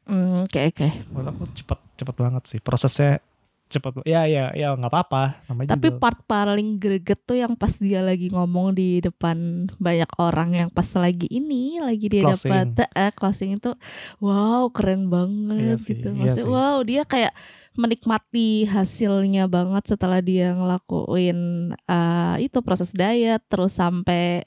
Hmm, 0.04 0.42
oke 0.42 0.59
oke 0.66 0.88
Menurut 1.06 1.28
aku 1.30 1.44
cepet 1.54 1.78
cepet 1.94 2.14
banget 2.18 2.42
sih 2.44 2.59
prosesnya 2.59 3.23
cepet. 3.70 4.02
Ya 4.02 4.26
ya 4.26 4.50
ya 4.50 4.74
nggak 4.74 4.90
apa-apa. 4.90 5.46
Namanya 5.46 5.72
Tapi 5.72 5.88
juga- 5.88 6.00
part 6.02 6.18
paling 6.26 6.76
greget 6.76 7.22
tuh 7.22 7.38
yang 7.38 7.54
pas 7.54 7.70
dia 7.72 8.02
lagi 8.02 8.26
ngomong 8.28 8.74
di 8.74 8.98
depan 8.98 9.38
banyak 9.78 10.10
orang 10.18 10.50
yang 10.52 10.68
pas 10.68 10.90
lagi 10.92 11.24
ini 11.26 11.78
lagi 11.78 12.06
dia 12.06 12.26
dapat 12.26 12.74
eh, 12.90 13.12
closing 13.14 13.56
itu 13.56 13.70
wow 14.18 14.66
keren 14.68 15.06
banget 15.06 15.56
Iya 15.56 15.74
sih, 15.78 15.94
gitu. 15.94 16.10
iya 16.10 16.18
Maksudnya 16.34 16.42
sih. 16.42 16.50
wow 16.50 16.76
dia 16.82 17.02
kayak 17.04 17.32
menikmati 17.72 18.50
hasilnya 18.66 19.46
banget 19.46 19.86
setelah 19.86 20.18
dia 20.18 20.50
ngelakuin 20.50 21.38
eh, 21.80 22.36
itu 22.42 22.58
proses 22.60 22.90
diet 22.90 23.40
terus 23.46 23.72
sampai 23.72 24.42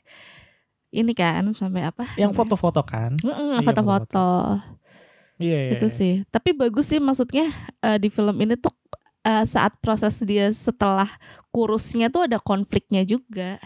ini 0.89 1.09
kan 1.11 1.41
sampai 1.51 1.87
apa? 1.87 2.05
yang 2.15 2.29
foto-foto 2.29 2.83
kan? 2.83 3.17
Mm-mm, 3.17 3.57
Iya, 3.57 3.65
foto-foto 3.65 4.29
Iya 5.41 5.57
iya. 5.65 5.71
itu 5.73 5.87
iya. 5.87 5.97
sih. 5.97 6.13
Tapi 6.29 6.53
bagus 6.53 6.85
sih 6.85 7.01
maksudnya 7.01 7.49
eh, 7.81 7.97
di 7.97 8.07
film 8.07 8.37
ini 8.37 8.53
tuh 8.53 8.69
eh, 9.23 9.45
saat 9.47 9.73
proses 9.79 10.19
dia 10.23 10.51
setelah 10.51 11.09
kurusnya 11.49 12.11
tuh 12.11 12.27
ada 12.27 12.37
konfliknya 12.37 13.07
juga. 13.07 13.57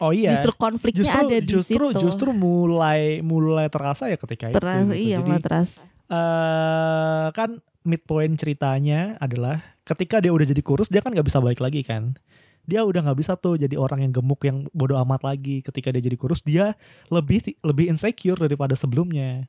Oh 0.00 0.16
iya. 0.16 0.32
Justru 0.32 0.52
konfliknya 0.56 1.04
justru 1.04 1.20
ada 1.20 1.36
di 1.36 1.48
justru 1.48 1.84
situ. 1.92 2.00
justru 2.00 2.28
mulai 2.32 3.20
mulai 3.20 3.68
terasa 3.68 4.08
ya 4.08 4.16
ketika 4.16 4.48
terasa 4.56 4.96
itu. 4.96 4.96
gitu. 4.96 5.04
iya 5.12 5.16
Jadi 5.20 5.32
terasa. 5.44 5.80
eh 6.10 7.26
kan 7.36 7.60
midpoint 7.84 8.34
ceritanya 8.40 9.20
adalah 9.20 9.60
ketika 9.84 10.18
dia 10.18 10.32
udah 10.32 10.44
jadi 10.48 10.62
kurus 10.64 10.88
dia 10.88 11.04
kan 11.04 11.12
nggak 11.12 11.28
bisa 11.28 11.38
balik 11.44 11.60
lagi 11.60 11.84
kan. 11.84 12.16
Dia 12.64 12.84
udah 12.84 13.04
nggak 13.04 13.18
bisa 13.20 13.36
tuh 13.36 13.60
jadi 13.60 13.76
orang 13.76 14.08
yang 14.08 14.12
gemuk 14.12 14.40
yang 14.44 14.64
bodoh 14.72 14.96
amat 15.04 15.20
lagi. 15.20 15.60
Ketika 15.60 15.92
dia 15.92 16.00
jadi 16.00 16.16
kurus 16.16 16.40
dia 16.40 16.72
lebih 17.12 17.44
lebih 17.60 17.92
insecure 17.92 18.40
daripada 18.40 18.72
sebelumnya. 18.72 19.44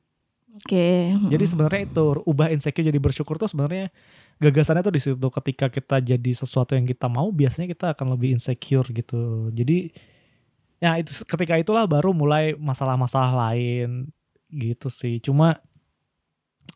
Oke. 0.52 1.16
Jadi 1.32 1.44
mm. 1.48 1.52
sebenarnya 1.56 1.82
itu 1.88 2.06
ubah 2.28 2.52
insecure 2.52 2.84
jadi 2.84 3.00
bersyukur 3.00 3.40
tuh 3.40 3.48
sebenarnya 3.48 3.88
gagasannya 4.42 4.82
tuh 4.82 4.96
di 4.98 5.02
situ. 5.02 5.28
Ketika 5.30 5.70
kita 5.70 6.02
jadi 6.02 6.32
sesuatu 6.34 6.74
yang 6.74 6.90
kita 6.90 7.06
mau, 7.06 7.30
biasanya 7.30 7.70
kita 7.70 7.94
akan 7.94 8.18
lebih 8.18 8.34
insecure 8.34 8.90
gitu. 8.90 9.54
Jadi 9.54 9.94
ya 10.82 10.98
itu 10.98 11.14
ketika 11.30 11.62
itulah 11.62 11.86
baru 11.86 12.10
mulai 12.10 12.58
masalah-masalah 12.58 13.32
lain 13.38 14.10
gitu 14.50 14.90
sih. 14.90 15.22
Cuma 15.22 15.62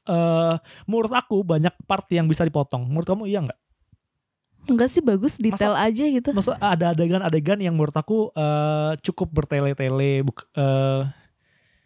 eh 0.06 0.56
menurut 0.86 1.10
aku 1.10 1.42
banyak 1.42 1.74
part 1.90 2.06
yang 2.14 2.30
bisa 2.30 2.46
dipotong. 2.46 2.86
Menurut 2.86 3.10
kamu 3.10 3.26
iya 3.26 3.42
nggak? 3.42 3.62
enggak 4.66 4.90
sih 4.90 5.02
bagus 5.02 5.38
detail 5.38 5.78
aja 5.78 6.04
gitu. 6.10 6.34
Maksud 6.34 6.58
ada 6.58 6.94
adegan-adegan 6.94 7.62
yang 7.62 7.78
menurut 7.78 7.94
aku 7.94 8.34
eh 8.34 8.98
cukup 9.06 9.30
bertele-tele. 9.30 10.26
Eh, 10.26 11.02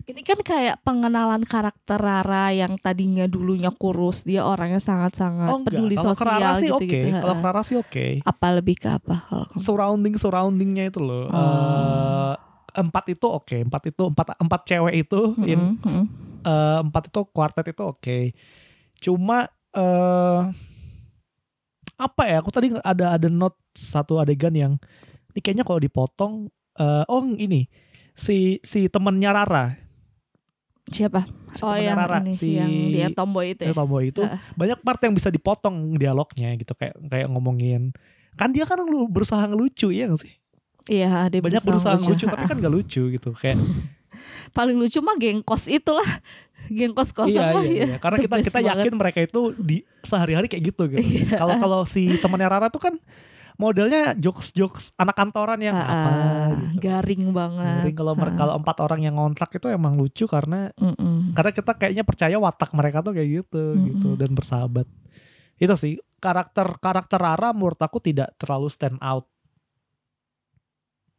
Ini 0.09 0.25
kan 0.25 0.41
kayak 0.41 0.81
pengenalan 0.81 1.45
karakter 1.45 2.01
Rara 2.01 2.49
yang 2.49 2.81
tadinya 2.81 3.29
dulunya 3.29 3.69
kurus, 3.69 4.25
dia 4.25 4.41
orangnya 4.41 4.81
sangat-sangat 4.81 5.53
oh 5.53 5.61
enggak. 5.61 5.69
peduli 5.69 5.93
Kalau 5.93 6.17
sosial 6.17 6.51
sih 6.57 6.69
oke. 6.73 6.81
gitu-gitu. 6.81 7.17
Kalau 7.21 7.35
ha. 7.37 7.41
Clara 7.45 7.61
sih 7.61 7.77
oke. 7.77 8.05
Apa 8.25 8.47
lebih 8.57 8.81
ke 8.81 8.89
apa 8.89 9.21
kalau 9.29 9.45
surrounding 9.61 10.17
surroundingnya 10.17 10.89
itu 10.89 10.97
loh. 10.97 11.29
Oh. 11.29 11.37
Eh, 11.37 12.33
empat 12.81 13.05
itu 13.13 13.25
oke, 13.29 13.57
empat 13.69 13.81
itu 13.93 14.01
empat 14.09 14.33
empat 14.41 14.61
cewek 14.65 14.95
itu, 14.97 15.21
in- 15.45 15.77
Mm-mm, 15.77 15.85
mm-mm. 15.85 16.05
eh, 16.41 16.79
empat 16.89 17.13
itu 17.13 17.21
kuartet 17.29 17.69
itu 17.69 17.83
oke. 17.85 18.17
Cuma 18.97 19.45
eh 19.77 20.41
apa 22.01 22.21
ya? 22.25 22.41
Aku 22.41 22.49
tadi 22.49 22.73
ada 22.81 23.13
ada 23.13 23.27
note 23.29 23.61
satu 23.77 24.17
adegan 24.17 24.57
yang 24.57 24.73
ini 25.37 25.39
kayaknya 25.45 25.61
kalau 25.61 25.77
dipotong, 25.77 26.49
eh, 26.81 27.05
oh 27.05 27.21
ini 27.37 27.69
si 28.17 28.57
si 28.65 28.89
temennya 28.89 29.31
Rara, 29.37 29.77
Siapa? 30.89 31.21
si 31.49 31.61
Oh 31.65 31.73
yang 31.73 31.97
Rara, 31.97 32.21
ini 32.21 32.33
si 32.33 32.53
yang 32.53 32.69
dia 32.93 33.09
tomboy 33.09 33.57
itu 33.57 33.65
ya. 33.65 33.73
tomboy 33.73 34.13
itu 34.13 34.21
Heeh. 34.21 34.37
banyak 34.53 34.79
part 34.81 35.01
yang 35.01 35.13
bisa 35.13 35.29
dipotong 35.29 35.97
dialognya 35.97 36.53
gitu 36.53 36.73
kayak 36.73 36.93
kayak 37.09 37.25
ngomongin 37.25 37.89
kan 38.35 38.53
dia 38.53 38.69
kan 38.69 38.77
lu 38.79 39.09
berusaha 39.09 39.41
ngelucu 39.45 39.89
ya 39.89 40.05
nggak 40.05 40.21
sih 40.21 40.33
Iya, 40.89 41.29
dia 41.29 41.37
banyak 41.37 41.61
berusaha 41.61 41.97
ngelucu 41.97 42.25
tapi 42.25 42.45
kan 42.45 42.57
gak 42.63 42.73
lucu 42.73 43.01
gitu 43.09 43.29
kayak 43.33 43.57
paling 44.57 44.77
lucu 44.77 45.01
mah 45.01 45.17
gengkos 45.17 45.69
itulah 45.69 46.05
gengkos 46.69 47.09
kosan 47.13 47.33
iya, 47.33 47.53
lah 47.53 47.65
iya, 47.65 47.73
ya 47.73 47.85
iya. 47.85 47.97
karena 47.97 48.17
kita 48.19 48.35
kita 48.41 48.59
yakin 48.61 48.93
mereka 48.93 49.19
itu 49.25 49.41
di 49.57 49.81
sehari-hari 50.01 50.45
kayak 50.45 50.63
gitu 50.69 50.85
gitu 50.85 51.01
Iya. 51.01 51.37
kalau 51.37 51.55
kalau 51.57 51.79
si 51.85 52.13
temannya 52.17 52.45
Rara 52.45 52.67
tuh 52.69 52.81
kan 52.81 52.93
modelnya 53.59 54.15
jokes 54.15 54.55
jokes 54.55 54.95
anak 54.95 55.13
kantoran 55.13 55.59
yang 55.59 55.75
Ah, 55.75 55.83
apa 55.83 56.11
gitu. 56.55 56.79
garing 56.79 57.35
banget. 57.35 57.83
Jadi 57.83 57.91
kalau 57.91 58.15
Ah. 58.15 58.31
kalau 58.31 58.53
empat 58.55 58.77
orang 58.79 59.03
yang 59.03 59.19
ngontrak 59.19 59.51
itu 59.51 59.67
emang 59.67 59.99
lucu 59.99 60.23
karena 60.25 60.71
Mm-mm. 60.73 61.35
karena 61.35 61.51
kita 61.51 61.75
kayaknya 61.75 62.07
percaya 62.07 62.39
watak 62.39 62.71
mereka 62.71 63.03
tuh 63.03 63.11
kayak 63.11 63.43
gitu 63.43 63.59
Mm-mm. 63.75 63.85
gitu 63.91 64.09
dan 64.15 64.31
bersahabat. 64.31 64.87
Itu 65.59 65.75
sih 65.75 65.99
karakter 66.17 66.79
karakter 66.79 67.19
Rara 67.19 67.51
menurut 67.51 67.75
aku 67.77 67.99
tidak 67.99 68.31
terlalu 68.39 68.71
stand 68.71 68.95
out. 69.03 69.27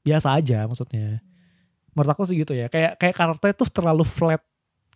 Biasa 0.00 0.32
aja 0.32 0.64
maksudnya. 0.64 1.20
Menurut 1.92 2.10
aku 2.10 2.24
sih 2.24 2.40
gitu 2.40 2.56
ya 2.56 2.72
kayak 2.72 2.96
kayak 2.96 3.14
karakternya 3.14 3.52
tuh 3.54 3.68
terlalu 3.68 4.08
flat. 4.08 4.40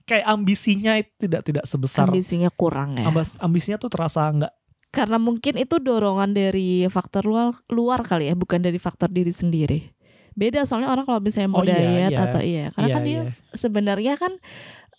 Kayak 0.05 0.33
ambisinya 0.33 0.97
itu 0.97 1.13
tidak 1.29 1.45
tidak 1.45 1.65
sebesar. 1.65 2.09
Ambisinya 2.09 2.49
kurang 2.49 2.97
ya. 2.97 3.05
Ambas 3.09 3.37
ambisinya 3.37 3.77
tuh 3.77 3.93
terasa 3.93 4.25
nggak 4.29 4.53
karena 4.95 5.19
mungkin 5.19 5.59
itu 5.59 5.83
dorongan 5.83 6.31
dari 6.31 6.87
faktor 6.87 7.27
luar 7.27 7.51
luar 7.67 8.01
kali 8.07 8.31
ya 8.31 8.35
bukan 8.39 8.63
dari 8.63 8.79
faktor 8.79 9.11
diri 9.11 9.35
sendiri 9.35 9.91
beda 10.39 10.63
soalnya 10.63 10.91
orang 10.91 11.03
kalau 11.07 11.19
misalnya 11.19 11.51
mau 11.51 11.63
Oh 11.63 11.67
iya, 11.67 11.79
diet 11.79 12.13
iya. 12.15 12.23
atau 12.23 12.41
iya 12.43 12.67
karena 12.75 12.87
iya, 12.89 12.95
kan 12.95 13.03
dia 13.03 13.15
iya. 13.15 13.23
sebenarnya 13.55 14.15
kan 14.15 14.33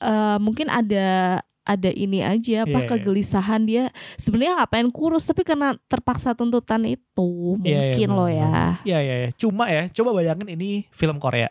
eh, 0.03 0.37
mungkin 0.43 0.67
ada 0.67 1.39
ada 1.65 1.89
ini 1.89 2.21
aja 2.21 2.63
apa 2.63 2.77
Iya, 2.77 2.79
iya. 2.85 2.89
kegelisahan 2.93 3.61
dia 3.65 3.83
sebenarnya 4.21 4.53
ngapain 4.61 4.89
kurus 4.93 5.25
tapi 5.25 5.41
karena 5.41 5.73
terpaksa 5.89 6.37
tuntutan 6.37 6.85
itu 6.85 7.57
Iya, 7.65 7.65
iya, 7.65 7.79
mungkin 7.89 8.09
loh 8.13 8.29
benar, 8.29 8.37
ya 8.37 8.53
Iya 8.85 8.99
iya 9.01 9.15
iya. 9.25 9.29
Cuma 9.33 9.65
ya, 9.67 9.89
coba 9.89 10.13
bayangin 10.13 10.45
ini 10.53 10.85
film 10.93 11.17
Korea. 11.17 11.49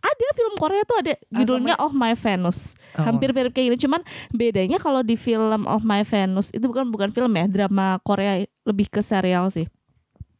Ada 0.00 0.26
film 0.32 0.54
Korea 0.56 0.82
tuh 0.82 0.96
ada 0.98 1.12
Ah, 1.12 1.38
judulnya 1.38 1.76
Oh 1.76 1.90
My 1.90 2.12
Venus 2.12 2.74
Oh. 2.92 3.04
hampir 3.04 3.30
mirip 3.30 3.52
kayak 3.52 3.70
gini 3.70 3.78
cuman 3.78 4.00
bedanya 4.30 4.76
kalau 4.76 5.00
di 5.00 5.14
film 5.14 5.64
Of 5.64 5.80
My 5.82 6.02
Venus 6.02 6.48
itu 6.50 6.64
bukan 6.64 6.88
bukan 6.88 7.08
film 7.08 7.30
ya 7.30 7.46
drama 7.46 8.00
Korea 8.00 8.40
lebih 8.64 8.88
ke 8.88 9.00
serial 9.00 9.48
sih 9.48 9.68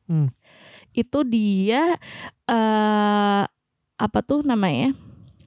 Hmm. 0.04 0.26
itu 0.90 1.22
dia 1.22 1.94
eh 2.44 3.42
apa 3.94 4.18
tuh 4.20 4.42
namanya 4.42 4.90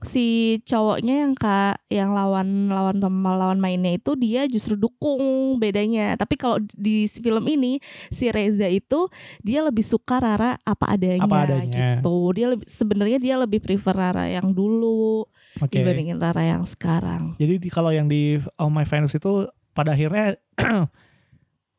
si 0.04 0.60
cowoknya 0.68 1.28
yang 1.28 1.34
kak 1.36 1.80
yang 1.88 2.12
lawan 2.16 2.70
lawan 2.70 3.00
lawan 3.24 3.60
mainnya 3.60 3.96
itu 3.96 4.16
dia 4.20 4.46
justru 4.48 4.76
dukung 4.76 5.58
bedanya 5.60 6.16
tapi 6.20 6.36
kalau 6.40 6.60
di 6.76 7.08
film 7.08 7.44
ini 7.48 7.80
si 8.12 8.30
Reza 8.30 8.68
itu 8.68 9.08
dia 9.42 9.64
lebih 9.64 9.84
suka 9.84 10.20
Rara 10.20 10.60
apa 10.64 10.86
adanya, 10.94 11.26
Apa 11.26 11.48
adanya. 11.50 12.00
gitu 12.00 12.16
dia 12.36 12.48
lebih 12.54 12.66
sebenarnya 12.68 13.20
dia 13.20 13.36
lebih 13.40 13.60
prefer 13.64 13.96
Rara 13.96 14.28
yang 14.30 14.52
dulu 14.52 15.26
Oke. 15.60 15.80
dibandingin 15.80 16.20
Rara 16.20 16.44
yang 16.44 16.64
sekarang 16.64 17.36
Jadi 17.40 17.60
di, 17.60 17.70
kalau 17.72 17.92
yang 17.92 18.08
di 18.08 18.40
Oh 18.60 18.70
My 18.70 18.86
Venus 18.88 19.16
itu 19.16 19.48
pada 19.74 19.98
akhirnya 19.98 20.38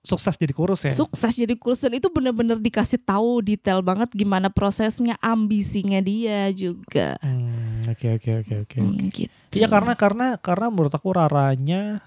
sukses 0.04 0.36
jadi 0.36 0.52
kurus 0.52 0.84
ya. 0.84 0.92
sukses 0.92 1.32
jadi 1.32 1.56
kurus 1.56 1.80
dan 1.80 1.96
itu 1.96 2.12
bener-bener 2.12 2.60
dikasih 2.60 3.00
tahu 3.00 3.40
detail 3.40 3.80
banget 3.80 4.12
gimana 4.12 4.52
prosesnya 4.52 5.16
ambisinya 5.24 5.98
dia 6.04 6.52
juga 6.52 7.16
Hmm, 7.24 7.88
Oke 7.88 8.16
oke 8.16 8.30
oke 8.44 8.54
oke. 8.68 8.76
Hmm, 8.80 9.00
gitu 9.12 9.54
Iya 9.56 9.66
karena 9.68 9.92
karena 9.96 10.26
karena 10.40 10.66
menurut 10.68 10.92
aku 10.92 11.12
Raranya 11.12 12.04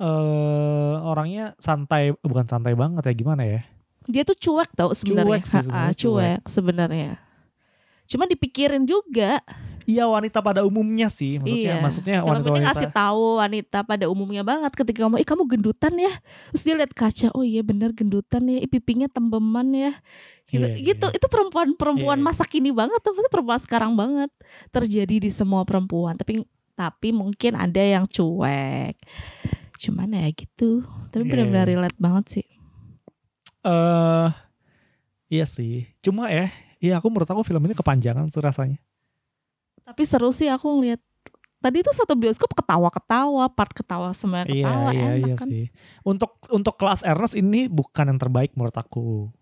eh 0.00 0.94
orangnya 1.00 1.54
santai 1.62 2.12
bukan 2.20 2.44
santai 2.44 2.74
banget 2.74 3.08
ya 3.08 3.14
gimana 3.14 3.42
ya? 3.46 3.62
dia 4.04 4.20
tuh 4.20 4.36
cuek 4.36 4.68
tau 4.76 4.92
sebenarnya. 4.92 5.40
Cuek 5.40 5.44
sih 5.48 5.60
sebenarnya, 5.64 5.94
cuek 5.96 6.40
sebenarnya. 6.44 7.10
Cuma 8.04 8.24
dipikirin 8.28 8.84
juga. 8.84 9.40
Iya 9.84 10.08
wanita 10.08 10.40
pada 10.40 10.64
umumnya 10.64 11.12
sih 11.12 11.36
maksudnya 11.36 11.76
Iya. 11.76 11.84
maksudnya 11.84 12.16
Film 12.16 12.24
ini 12.24 12.30
wanita-wanita 12.32 12.66
ngasih 12.72 12.88
tahu 12.90 13.24
wanita 13.36 13.78
pada 13.84 14.04
umumnya 14.08 14.40
banget 14.40 14.72
ketika 14.72 15.04
kamu, 15.04 15.20
ih 15.20 15.28
kamu 15.28 15.42
gendutan 15.44 15.94
ya. 15.94 16.12
Terus 16.50 16.62
dia 16.64 16.74
lihat 16.80 16.92
kaca, 16.92 17.28
oh 17.36 17.44
iya 17.44 17.60
bener 17.60 17.92
gendutan 17.92 18.48
ya, 18.48 18.58
ih 18.58 18.70
pipinya 18.70 19.04
tembeman 19.06 19.68
ya. 19.70 19.92
Gitu, 20.48 20.64
Iya, 20.64 20.76
gitu. 20.94 21.06
itu 21.10 21.26
perempuan-perempuan 21.28 22.16
Iya. 22.16 22.24
masa 22.24 22.44
kini 22.44 22.70
banget, 22.70 22.96
tuh, 23.00 23.12
maksudnya 23.12 23.32
perempuan 23.32 23.60
sekarang 23.60 23.92
banget 23.92 24.30
terjadi 24.70 25.16
di 25.18 25.28
semua 25.28 25.64
perempuan. 25.64 26.16
Tapi 26.16 26.44
tapi 26.74 27.12
mungkin 27.12 27.54
ada 27.54 27.78
yang 27.78 28.02
cuek. 28.04 28.96
Cuman 29.78 30.10
ya 30.10 30.26
gitu. 30.30 30.82
Tapi 31.10 31.22
Iya, 31.22 31.30
benar-benar 31.30 31.66
iya. 31.66 31.72
relate 31.76 31.98
banget 31.98 32.24
sih. 32.30 32.46
eh 33.62 34.28
iya 35.26 35.48
sih 35.48 35.88
cuma 35.98 36.28
ya 36.28 36.52
iya 36.78 37.00
aku 37.00 37.08
menurut 37.08 37.24
aku 37.26 37.40
film 37.42 37.64
ini 37.64 37.72
kepanjangan 37.72 38.28
tuh 38.28 38.44
rasanya 38.44 38.76
Tapi 39.84 40.02
seru 40.08 40.32
sih 40.32 40.48
aku 40.48 40.80
ngeliat 40.80 41.00
Tadi 41.64 41.80
tuh 41.80 41.96
satu 41.96 42.12
bioskop 42.12 42.52
ketawa-ketawa, 42.52 43.48
part 43.48 43.72
ketawa 43.72 44.12
semuanya 44.12 44.52
iya 44.52 44.68
ketawa 44.68 44.90
iya 44.92 45.00
enak 45.16 45.16
iya 45.24 45.34
kan. 45.40 45.48
sih. 45.48 45.64
Untuk 46.04 46.36
untuk 46.52 46.76
kelas 46.76 47.00
Ernest 47.08 47.32
ini 47.40 47.72
bukan 47.72 48.12
yang 48.12 48.20
terbaik 48.20 48.52
menurut 48.52 48.76
aku. 48.76 49.32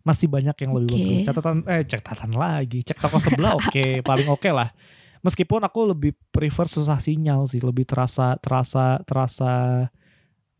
Masih 0.00 0.32
banyak 0.32 0.56
yang 0.64 0.72
lebih 0.72 0.96
Oke. 0.96 0.96
bagus. 0.96 1.28
Catatan 1.28 1.56
eh 1.68 1.84
catatan 1.84 2.32
lagi. 2.32 2.80
Cek 2.80 2.96
toko 2.96 3.20
sebelah 3.20 3.52
oke 3.60 4.00
paling 4.00 4.32
oke 4.32 4.48
lah. 4.48 4.72
Meskipun 5.20 5.60
aku 5.60 5.92
lebih 5.92 6.16
prefer 6.32 6.72
susah 6.72 6.96
sinyal 7.04 7.44
sih. 7.44 7.60
Lebih 7.60 7.84
terasa 7.84 8.40
terasa 8.40 9.04
terasa 9.04 9.52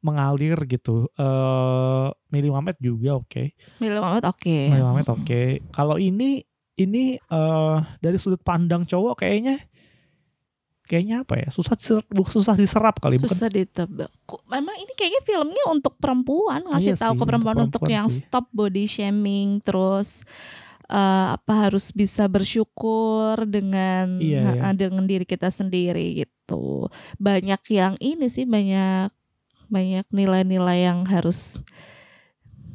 mengalir 0.05 0.61
gitu. 0.69 1.09
Eh 1.17 2.07
Mili 2.29 2.53
Mamet 2.53 2.77
juga 2.85 3.17
oke. 3.17 3.57
Mila 3.81 4.05
Muhammad 4.05 4.29
oke. 4.29 4.57
Mili 4.69 4.85
Mamet 4.85 5.09
oke. 5.09 5.43
Kalau 5.73 5.97
ini 5.97 6.45
ini 6.77 7.17
eh 7.17 7.77
dari 7.99 8.17
sudut 8.17 8.41
pandang 8.41 8.85
cowok 8.85 9.21
kayaknya 9.21 9.61
kayaknya 10.87 11.27
apa 11.27 11.35
ya 11.43 11.49
susah 11.51 11.75
diserap, 11.75 12.07
susah 12.31 12.55
diserap 12.55 12.95
kali 13.03 13.19
bukan 13.19 13.35
Susah 13.35 13.51
ditebak. 13.51 14.07
Kok- 14.23 14.47
Memang 14.47 14.77
ini 14.79 14.93
kayaknya 14.95 15.19
filmnya 15.21 15.65
untuk 15.67 15.99
perempuan 15.99 16.63
ngasih 16.63 16.95
Iya 16.95 17.03
tahu 17.03 17.13
sih, 17.13 17.19
ke 17.19 17.19
untuk 17.19 17.27
perempuan 17.27 17.57
untuk, 17.59 17.81
perempuan 17.83 17.97
yang 17.97 18.07
sih. 18.07 18.23
stop 18.23 18.47
body 18.55 18.85
shaming 18.87 19.59
terus 19.61 20.23
eh, 20.87 21.27
apa 21.35 21.53
harus 21.67 21.91
bisa 21.91 22.31
bersyukur 22.31 23.35
dengan 23.43 24.23
Iya, 24.23 24.47
iya. 24.47 24.71
dengan 24.71 25.03
diri 25.03 25.27
kita 25.27 25.51
sendiri 25.51 26.23
gitu. 26.23 26.87
Banyak 27.19 27.67
yang 27.67 27.99
ini 27.99 28.31
sih 28.31 28.47
banyak 28.47 29.11
banyak 29.67 30.07
nilai-nilai 30.15 30.87
yang 30.87 31.03
harus 31.03 31.59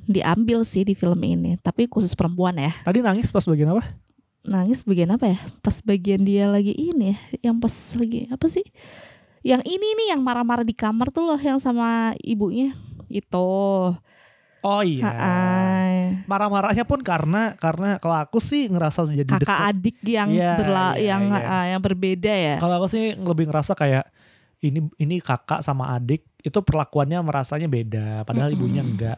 diambil 0.05 0.63
sih 0.63 0.81
di 0.81 0.93
film 0.93 1.19
ini. 1.21 1.57
Tapi 1.59 1.85
khusus 1.85 2.13
perempuan 2.13 2.57
ya. 2.57 2.71
tadi 2.81 3.01
nangis 3.01 3.29
pas 3.29 3.43
bagian 3.45 3.73
apa 3.73 3.83
nangis 4.41 4.81
bagian 4.81 5.13
apa 5.13 5.25
ya? 5.29 5.39
Pas 5.61 5.77
bagian 5.85 6.25
dia 6.25 6.49
lagi 6.49 6.73
ini 6.73 7.13
ya, 7.13 7.51
yang 7.51 7.61
pas 7.61 7.73
lagi 7.93 8.25
apa 8.29 8.45
sih? 8.49 8.65
Yang 9.41 9.61
ini 9.69 9.87
nih 9.97 10.07
yang 10.13 10.21
marah-marah 10.21 10.65
di 10.65 10.73
kamar 10.73 11.09
tuh 11.09 11.25
loh 11.25 11.37
yang 11.37 11.57
sama 11.61 12.13
ibunya. 12.21 12.73
Itu. 13.09 13.45
oh 14.61 14.83
iya 14.85 15.09
marah-marahnya 16.29 16.85
pun 16.85 17.01
karena 17.01 17.57
karena 17.57 17.97
kalau 17.97 18.17
aku 18.21 18.37
sih 18.37 18.69
ngerasa 18.69 19.09
jadi 19.09 19.25
Kakak 19.25 19.41
dekat. 19.41 19.69
adik 19.73 19.97
yang 20.05 20.29
Iya, 20.29 20.53
berla 20.53 20.87
iya, 20.93 21.01
yang 21.01 21.21
iya. 21.25 21.33
ha-ha, 21.33 21.59
yang 21.73 21.81
berbeda 21.81 22.33
ya. 22.33 22.55
Kalau 22.61 22.75
aku 22.77 22.87
sih 22.93 23.17
lebih 23.17 23.49
ngerasa 23.49 23.73
kayak 23.73 24.05
ini 24.61 24.85
ini 25.01 25.17
kakak 25.17 25.65
sama 25.65 25.97
adik 25.97 26.21
itu 26.45 26.61
perlakuannya 26.61 27.17
merasanya 27.25 27.65
beda, 27.65 28.21
padahal 28.21 28.53
Mm-mm. 28.53 28.57
ibunya 28.61 28.81
enggak 28.85 29.17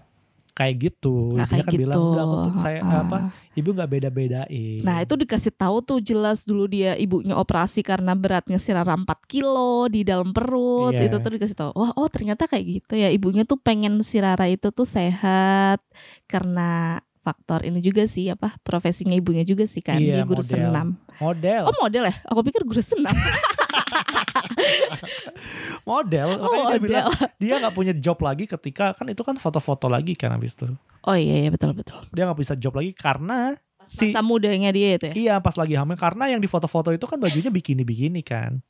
kayak 0.54 0.76
gitu. 0.80 1.34
Ibunya 1.34 1.46
kayak 1.46 1.66
kan 1.66 1.72
gitu. 1.72 1.82
bilang 1.82 1.98
enggak 2.00 2.24
aku 2.24 2.36
tuh 2.40 2.54
saya 2.58 2.80
Ha-ha. 2.80 3.00
apa 3.02 3.18
ibu 3.54 3.70
nggak 3.70 3.90
beda-bedain. 3.90 4.80
Nah 4.80 4.98
itu 5.00 5.14
dikasih 5.16 5.50
tahu 5.52 5.78
tuh 5.80 5.98
jelas 6.00 6.42
dulu 6.42 6.66
dia 6.66 6.94
ibunya 6.96 7.34
operasi 7.34 7.82
karena 7.82 8.14
beratnya 8.14 8.58
Sirara 8.58 8.94
4 8.94 9.04
kilo 9.26 9.86
di 9.88 10.02
dalam 10.02 10.30
perut 10.30 10.92
Iya. 10.92 11.06
itu 11.06 11.18
tuh 11.18 11.32
dikasih 11.32 11.58
tahu 11.58 11.72
wah 11.74 11.92
oh 11.94 12.06
ternyata 12.06 12.46
kayak 12.46 12.66
gitu 12.78 12.94
ya 12.96 13.10
ibunya 13.10 13.44
tuh 13.44 13.58
pengen 13.58 13.98
Sirara 14.00 14.46
itu 14.46 14.70
tuh 14.70 14.86
sehat 14.86 15.82
karena 16.26 16.98
faktor 17.20 17.64
ini 17.64 17.80
juga 17.80 18.04
sih 18.04 18.28
apa 18.28 18.60
profesinya 18.60 19.14
ibunya 19.14 19.42
juga 19.42 19.64
sih 19.64 19.80
kan 19.80 19.96
Iya, 19.96 20.22
dia 20.22 20.24
guru 20.24 20.40
model. 20.40 20.52
senam 20.54 20.88
model, 21.18 21.62
oh 21.64 21.76
model 21.80 22.04
ya 22.04 22.16
aku 22.26 22.40
pikir 22.44 22.62
guru 22.62 22.80
senam 22.80 23.16
model. 25.90 26.28
oh 26.40 26.48
Makanya 26.52 26.66
dia 26.70 26.80
bilang 26.82 27.06
model 27.10 27.30
dia 27.42 27.54
nggak 27.62 27.76
punya 27.76 27.94
job 27.96 28.18
lagi 28.20 28.46
ketika 28.46 28.94
kan 28.96 29.06
itu 29.10 29.22
kan 29.22 29.36
foto-foto 29.38 29.88
lagi 29.88 30.14
kan 30.16 30.34
habis 30.36 30.56
itu. 30.56 30.70
oh 31.04 31.16
iya 31.18 31.48
iya 31.48 31.50
betul 31.52 31.76
betul 31.76 32.00
Dia 32.12 32.28
nggak 32.28 32.40
bisa 32.40 32.54
job 32.56 32.74
lagi 32.78 32.92
karena 32.96 33.58
si 33.84 34.12
masa 34.16 34.24
mudanya 34.24 34.72
dia 34.72 34.96
itu 34.96 35.06
ya 35.12 35.14
iya 35.14 35.36
pas 35.44 35.60
lagi 35.60 35.76
hamil 35.76 36.00
karena 36.00 36.32
yang 36.32 36.40
di 36.40 36.48
foto-foto 36.48 36.96
itu 36.96 37.04
kan 37.04 37.20
bajunya 37.20 37.52
bikini-bikini 37.52 38.24
kan. 38.24 38.64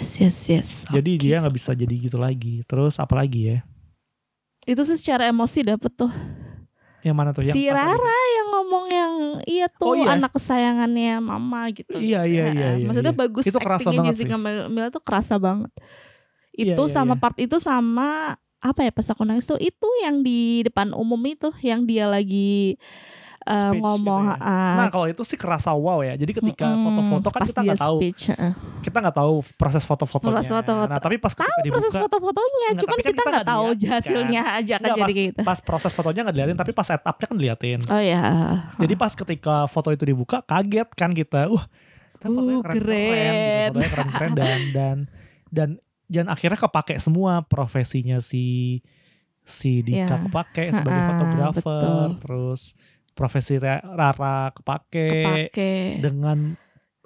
yes 0.00 0.16
yes 0.24 0.38
yes 0.48 0.68
Jadi 0.88 1.10
Oke. 1.16 1.22
dia 1.28 1.44
nggak 1.44 1.54
bisa 1.54 1.76
jadi 1.76 1.92
gitu 1.92 2.16
lagi. 2.16 2.64
Terus 2.64 2.96
apa 2.96 3.12
lagi 3.20 3.52
ya? 3.52 3.58
itu 4.64 4.80
sih 4.80 4.96
secara 4.96 5.28
emosi 5.28 5.60
dapet 5.60 5.92
tuh 5.92 6.08
Yang 7.04 7.16
mana 7.16 7.30
tuh? 7.30 7.42
Yang 7.44 7.52
si 7.52 7.68
Rara 7.68 7.84
adegan- 7.86 8.32
yang 8.32 8.48
ngomong 8.50 8.84
yang 8.88 9.12
iya 9.44 9.66
tuh 9.68 9.86
Oh, 9.86 9.94
iya. 9.94 10.16
anak 10.16 10.32
kesayangannya 10.32 11.20
mama 11.20 11.68
gitu. 11.70 11.92
Iya, 11.94 12.24
iya, 12.24 12.44
iya, 12.48 12.66
Heeh. 12.72 12.74
iya, 12.80 12.86
Maksudnya 12.88 13.12
iya. 13.12 13.20
bagus 13.20 13.44
Itu 13.44 13.58
kerasa 13.58 13.88
banget 13.88 14.08
Jessica 14.10 14.36
Mila 14.40 14.88
tuh 14.88 15.02
kerasa 15.04 15.34
banget. 15.36 15.70
Iya, 16.50 16.74
Itu 16.74 16.82
iya, 16.82 16.90
sama 16.90 17.14
iya. 17.14 17.20
part 17.20 17.36
itu 17.36 17.56
sama 17.58 18.08
apa 18.58 18.80
ya 18.80 18.88
pas 18.88 19.04
aku 19.04 19.22
nangis 19.22 19.44
tuh 19.44 19.60
itu 19.60 19.84
yang 20.00 20.24
di 20.24 20.64
depan 20.64 20.90
umum 20.90 21.20
itu 21.22 21.52
yang 21.60 21.84
dia 21.84 22.08
lagi 22.08 22.80
eh, 23.44 23.52
Speech 23.70 23.78
ngomong 23.78 24.22
gitu 24.26 24.36
ya. 24.36 24.48
ah, 24.48 24.74
Nah 24.76 24.86
kalau 24.88 25.06
itu 25.06 25.22
sih 25.22 25.36
kerasa 25.36 25.70
wow 25.70 26.00
ya. 26.00 26.14
Jadi 26.14 26.32
ketika 26.32 26.66
foto-foto 26.74 27.28
kan 27.28 27.40
pas 27.40 27.48
kita 27.48 27.60
nggak 27.62 27.78
tahu, 27.78 27.96
speech, 27.98 28.22
kita 28.80 28.96
nggak 28.98 29.16
tahu 29.16 29.34
proses 29.54 29.82
foto-fotonya. 29.82 30.34
Proses 30.34 30.50
foto-foto. 30.50 30.88
Nah 30.88 30.98
tapi 30.98 31.16
pas 31.16 31.34
tahu 31.34 31.56
dibuka, 31.60 31.76
proses 31.76 31.92
foto-fotonya 31.94 32.68
cuman 32.74 32.96
kan 32.96 33.04
kita 33.04 33.22
nggak 33.22 33.46
tahu 33.46 33.66
dilihat, 33.70 33.84
kan? 33.84 33.92
hasilnya 33.94 34.42
aja 34.54 34.74
kan 34.74 34.84
Nggak, 34.84 34.96
jadi 34.96 35.04
pas, 35.04 35.18
gitu 35.20 35.40
pas 35.44 35.58
proses 35.60 35.92
fotonya 35.92 36.20
nggak 36.22 36.34
diliatin, 36.34 36.58
tapi 36.58 36.72
pas 36.72 36.86
setupnya 36.86 37.26
kan 37.26 37.36
diliatin. 37.36 37.80
oh 37.84 38.02
ya 38.02 38.22
Jadi 38.76 38.94
pas 38.94 39.12
ketika 39.12 39.56
foto 39.66 39.88
itu 39.88 40.04
dibuka, 40.04 40.40
kaget 40.40 40.88
kan 40.90 41.10
kita. 41.10 41.46
Wah, 41.46 41.64
ternyata 42.16 42.32
fotonya 42.34 42.54
Uh, 42.54 42.62
keren-keren, 42.64 42.88
keren. 42.88 43.34
gitu. 43.34 43.68
fotonya 43.70 43.90
keren-keren 43.90 44.30
dan 44.40 44.60
dan 44.70 44.96
dan 45.48 45.68
dan 46.04 46.24
akhirnya 46.26 46.58
kepake 46.58 46.94
semua 46.96 47.42
profesinya 47.42 48.18
si 48.18 48.78
si 49.40 49.80
Dika 49.80 50.08
Ya. 50.10 50.18
kepake 50.22 50.72
sebagai 50.72 51.02
fotografer, 51.06 51.60
betul. 51.60 52.08
terus 52.18 52.60
profesi 53.14 53.56
Ra- 53.56 53.80
Rara 53.80 54.50
kepake, 54.50 55.06
kepake 55.08 55.72
dengan 55.98 56.58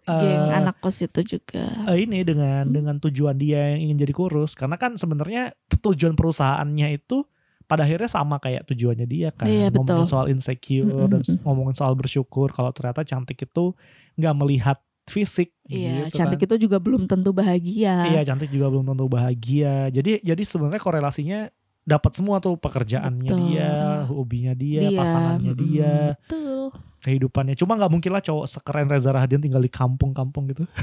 geng 0.03 0.43
eh, 0.49 0.57
anak 0.57 0.81
kos 0.81 1.05
itu 1.05 1.37
juga 1.37 1.85
eh, 1.85 2.01
ini 2.01 2.25
dengan 2.25 2.65
Hmm. 2.65 2.73
dengan 2.73 2.97
tujuan 2.97 3.37
dia 3.37 3.77
yang 3.77 3.85
ingin 3.87 4.03
jadi 4.03 4.13
kurus 4.13 4.57
karena 4.57 4.75
kan 4.75 4.97
sebenarnya 4.97 5.53
tujuan 5.71 6.17
perusahaannya 6.17 6.97
itu 6.97 7.29
pada 7.69 7.85
akhirnya 7.85 8.09
sama 8.09 8.41
kayak 8.41 8.65
tujuannya 8.65 9.05
dia 9.05 9.29
kan 9.29 9.45
Iya, 9.45 9.69
ngomongin 9.69 10.09
betul. 10.09 10.09
soal 10.09 10.27
insecure 10.27 10.89
dan 11.07 11.21
s- 11.21 11.37
Mm-mm. 11.37 11.45
ngomongin 11.45 11.77
soal 11.77 11.93
bersyukur 11.93 12.49
kalau 12.49 12.73
ternyata 12.73 13.05
cantik 13.05 13.37
itu 13.39 13.77
nggak 14.17 14.35
melihat 14.35 14.81
fisik 15.05 15.53
Iya, 15.69 16.09
gitu 16.09 16.17
cantik 16.17 16.41
kan. 16.41 16.47
itu 16.49 16.57
juga 16.65 16.81
belum 16.81 17.05
tentu 17.05 17.29
bahagia. 17.31 18.09
iya 18.09 18.21
cantik 18.23 18.49
juga 18.49 18.73
belum 18.73 18.89
tentu 18.89 19.05
bahagia 19.07 19.89
jadi 19.89 20.25
jadi 20.25 20.43
sebenarnya 20.43 20.81
korelasinya 20.81 21.41
dapat 21.89 22.13
semua 22.13 22.37
tuh 22.39 22.61
pekerjaannya 22.61 23.33
Betul. 23.33 23.49
dia 23.49 23.73
hobinya 24.13 24.53
dia, 24.53 24.81
Dia, 24.93 24.99
pasangannya 25.01 25.53
dia 25.57 25.95
Betul. 26.29 26.69
Kehidupannya 26.99 27.55
cuma 27.55 27.75
nggak 27.75 27.89
mungkin 27.89 28.11
lah 28.11 28.21
cowok 28.21 28.47
sekeren 28.47 28.87
Reza 28.87 29.09
Rahadian 29.09 29.39
tinggal 29.39 29.61
di 29.61 29.69
kampung-kampung 29.69 30.51
gitu 30.51 30.65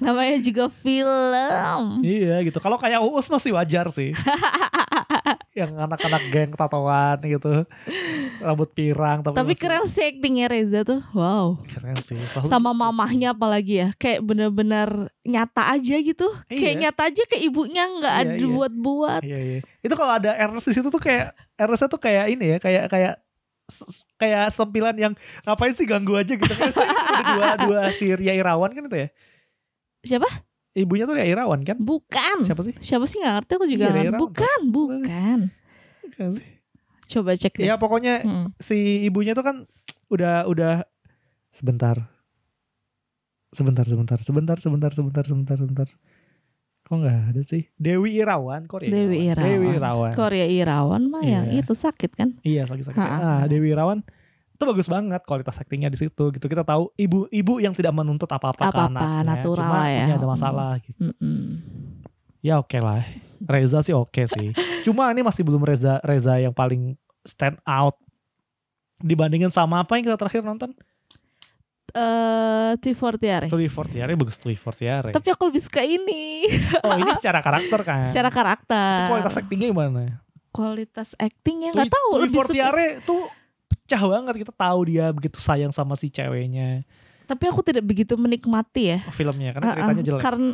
Namanya 0.00 0.38
juga 0.40 0.68
film. 0.68 2.00
Iya 2.00 2.40
gitu. 2.42 2.58
Kalau 2.58 2.76
kayak 2.76 3.00
Uus 3.00 3.28
masih 3.28 3.52
wajar 3.52 3.88
sih. 3.90 4.12
yang 5.58 5.70
anak-anak 5.78 6.22
geng 6.28 6.52
tatoan 6.52 7.18
gitu. 7.22 7.62
Rambut 8.42 8.70
pirang 8.72 9.22
tapi, 9.22 9.36
Tapi 9.36 9.52
masih- 9.54 9.60
keren 9.60 9.84
sih 9.86 10.04
actingnya 10.04 10.46
Reza 10.50 10.80
tuh. 10.82 11.00
Wow. 11.14 11.62
Keren 11.64 11.96
sih. 12.00 12.18
Selalu 12.18 12.46
Sama 12.48 12.70
mamahnya 12.72 13.32
apalagi 13.32 13.80
ya. 13.80 13.88
Kayak 13.96 14.20
bener-bener 14.24 14.88
nyata 15.22 15.72
aja 15.72 15.96
gitu. 15.96 16.26
Iya. 16.50 16.58
Kayak 16.58 16.76
nyata 16.80 17.02
aja 17.08 17.22
kayak 17.24 17.42
ibunya 17.44 17.84
nggak 17.86 18.14
Iya, 18.14 18.22
ada 18.26 18.34
iya. 18.36 18.46
buat-buat. 18.50 19.20
Iya, 19.22 19.38
iya. 19.40 19.58
Itu 19.80 19.94
kalau 19.94 20.12
ada 20.18 20.30
Ernest 20.34 20.68
di 20.68 20.74
situ 20.74 20.88
tuh 20.90 21.00
kayak 21.00 21.32
Ernest 21.54 21.86
tuh 21.86 22.00
kayak 22.00 22.24
ini 22.28 22.56
ya, 22.56 22.58
kayak 22.58 22.84
kayak 22.90 23.14
kayak 24.16 24.52
sempilan 24.52 24.94
yang 24.94 25.12
ngapain 25.42 25.72
sih 25.72 25.88
ganggu 25.88 26.14
aja 26.14 26.36
gitu. 26.36 26.52
Ada 26.52 27.22
dua 27.32 27.48
dua 27.64 27.80
si 27.90 28.12
Ria 28.12 28.36
Irawan 28.36 28.70
kan 28.70 28.84
itu 28.86 28.96
ya. 28.96 29.08
Siapa? 30.04 30.28
Ibunya 30.74 31.08
tuh 31.08 31.16
Ria 31.16 31.24
Irawan 31.24 31.64
kan? 31.64 31.80
Bukan. 31.80 32.44
Siapa 32.44 32.60
sih? 32.60 32.74
Siapa 32.76 33.08
sih 33.08 33.24
nggak 33.24 33.34
ngerti 33.40 33.52
aku 33.56 33.66
juga. 33.66 33.86
Iya, 33.88 34.12
Rera. 34.12 34.18
bukan, 34.20 34.60
bukan. 34.68 35.38
Bukan 36.04 36.28
sih. 36.36 36.48
Coba 37.04 37.36
cek 37.36 37.54
deh. 37.56 37.68
Ya 37.68 37.76
pokoknya 37.76 38.24
Hmm. 38.24 38.46
si 38.60 39.04
ibunya 39.04 39.32
tuh 39.32 39.44
kan 39.44 39.56
udah 40.12 40.44
udah 40.44 40.84
sebentar 41.52 41.96
sebentar 43.54 43.86
sebentar 43.86 44.18
sebentar 44.20 44.58
sebentar 44.58 44.90
sebentar 44.92 45.24
sebentar 45.24 45.56
sebentar 45.56 45.88
Kok 46.84 46.94
nggak 46.94 47.32
ada 47.32 47.40
sih? 47.40 47.64
Dewi 47.74 48.12
Irawan, 48.14 48.68
Korea. 48.68 48.88
Dewi 48.88 49.24
Irawan. 49.26 49.48
Dewi 49.48 49.66
Irawan. 49.72 50.12
Korea 50.12 50.44
Irawan 50.44 51.02
mah 51.08 51.24
yang 51.24 51.44
Iya. 51.48 51.60
itu 51.60 51.72
sakit 51.72 52.10
kan? 52.12 52.28
Iya, 52.40 52.68
sakit-sakit. 52.68 52.94
Ha-ha. 52.94 53.40
Nah, 53.40 53.44
Dewi 53.44 53.72
Irawan 53.72 54.04
itu 54.54 54.62
bagus 54.62 54.86
banget 54.86 55.24
kualitas 55.24 55.56
aktingnya 55.56 55.88
di 55.88 55.96
situ 55.96 56.28
gitu. 56.30 56.44
Kita 56.44 56.60
tahu 56.60 56.92
ibu-ibu 56.94 57.58
yang 57.58 57.72
tidak 57.72 57.90
menuntut 57.90 58.28
apa-apa 58.28 58.68
ke 58.68 58.70
Apa-apa, 58.70 59.00
anaknya. 59.00 59.24
natural 59.26 59.64
Cuma 59.64 59.80
ya. 59.86 60.04
ini 60.04 60.12
ada 60.12 60.26
masalah 60.26 60.70
gitu. 60.78 60.98
Mm-mm. 61.00 61.40
Ya 62.38 62.60
oke 62.60 62.76
lah. 62.76 63.00
Reza 63.40 63.80
sih 63.80 63.92
oke 63.92 64.28
sih. 64.28 64.52
Cuma 64.84 65.08
ini 65.08 65.20
masih 65.20 65.40
belum 65.40 65.60
Reza 65.60 65.98
Reza 66.00 66.36
yang 66.36 66.52
paling 66.52 66.94
stand 67.24 67.56
out 67.64 67.96
dibandingin 69.00 69.48
sama 69.48 69.80
apa 69.80 69.96
yang 69.96 70.04
kita 70.04 70.16
terakhir 70.16 70.40
nonton? 70.40 70.76
Eh, 71.94 72.72
Tui 72.82 72.90
Fortiare. 72.90 73.46
Tui 73.46 73.70
Fortiare 73.70 74.10
bagus 74.18 74.34
Tui 74.42 74.58
Fortiare. 74.58 75.14
Tapi 75.14 75.28
aku 75.30 75.46
lebih 75.46 75.62
suka 75.62 75.86
ini 75.86 76.42
Oh 76.82 76.98
ini 76.98 77.12
secara 77.14 77.38
karakter 77.38 77.80
kan. 77.86 78.02
secara 78.10 78.34
karakter. 78.34 79.14
kualitas 79.14 79.34
aktingnya 79.38 79.68
gimana? 79.70 80.02
Kualitas 80.50 81.14
actingnya 81.14 81.70
Tui, 81.70 81.78
nggak 81.78 81.94
tahu 81.94 82.08
Tui 82.10 82.22
lebih 82.26 82.38
suka. 82.38 82.46
Fortiare 82.50 82.86
tuh 83.06 83.22
pecah 83.70 84.02
banget 84.02 84.34
kita 84.42 84.50
tahu 84.50 84.78
dia 84.90 85.06
begitu 85.14 85.38
sayang 85.38 85.70
sama 85.70 85.94
si 85.94 86.10
ceweknya 86.10 86.82
Tapi 87.24 87.44
aku 87.48 87.62
tidak 87.64 87.86
begitu 87.86 88.18
menikmati 88.20 88.92
ya. 88.92 88.98
oh, 89.06 89.14
filmnya 89.14 89.54
karena 89.54 89.64
Uh-uh, 89.64 89.76
ceritanya 89.78 90.02
jelek. 90.04 90.20
Karena 90.20 90.50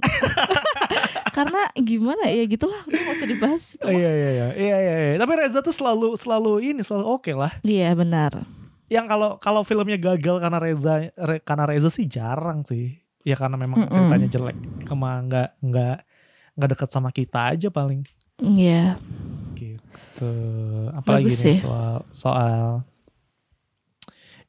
karena 1.41 1.61
gimana 1.75 2.25
ya 2.29 2.45
gitulah 2.45 2.79
udah 2.85 3.01
nggak 3.01 3.17
usah 3.17 3.29
dibahas 3.29 3.65
itu 3.75 3.87
iya 3.89 4.11
iya 4.13 4.31
iya 4.31 4.49
iya 4.55 4.77
iya. 4.77 4.97
iya. 5.11 5.19
Tapi 5.19 5.33
Reza 5.41 5.65
tuh 5.65 5.73
selalu 5.73 6.15
selalu 6.21 6.53
ini 6.63 6.85
selalu 6.85 7.07
oke 7.09 7.33
lah. 7.33 7.53
Iya 7.65 7.97
benar. 7.97 8.60
Yang 8.91 9.07
kalau 9.07 9.31
kalau 9.39 9.63
filmnya 9.63 9.95
gagal 9.97 10.43
karena 10.43 10.59
Reza 10.59 10.95
re- 11.15 11.41
karena 11.41 11.65
Reza 11.65 11.89
sih 11.89 12.05
jarang 12.05 12.67
sih. 12.67 12.99
Ya 13.23 13.39
karena 13.39 13.55
memang 13.55 13.87
Mm-mm. 13.87 13.95
ceritanya 13.95 14.29
jelek. 14.29 14.59
Kema 14.83 15.23
nggak 15.23 15.49
nggak 15.63 15.97
nggak 16.59 16.69
dekat 16.75 16.89
sama 16.91 17.09
kita 17.09 17.55
aja 17.55 17.71
paling 17.71 18.03
Iya. 18.43 18.99
gitu. 19.55 20.33
Apalagi 20.91 21.31
Bagus 21.31 21.39
nih 21.39 21.47
sih. 21.55 21.59
soal 21.63 22.03
soal 22.11 22.83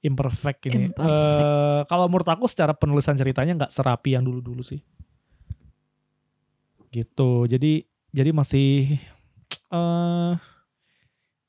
imperfect 0.01 0.65
ini. 0.65 0.89
Imperfect. 0.89 1.45
Eh, 1.45 1.82
kalau 1.86 2.10
menurut 2.10 2.25
aku 2.25 2.49
secara 2.49 2.73
penulisan 2.73 3.13
ceritanya 3.13 3.54
nggak 3.56 3.71
serapi 3.71 4.17
yang 4.17 4.25
dulu-dulu 4.25 4.65
sih. 4.65 4.82
Gitu. 6.89 7.32
Jadi 7.45 7.86
jadi 8.10 8.32
masih 8.34 8.97
eh 9.69 10.34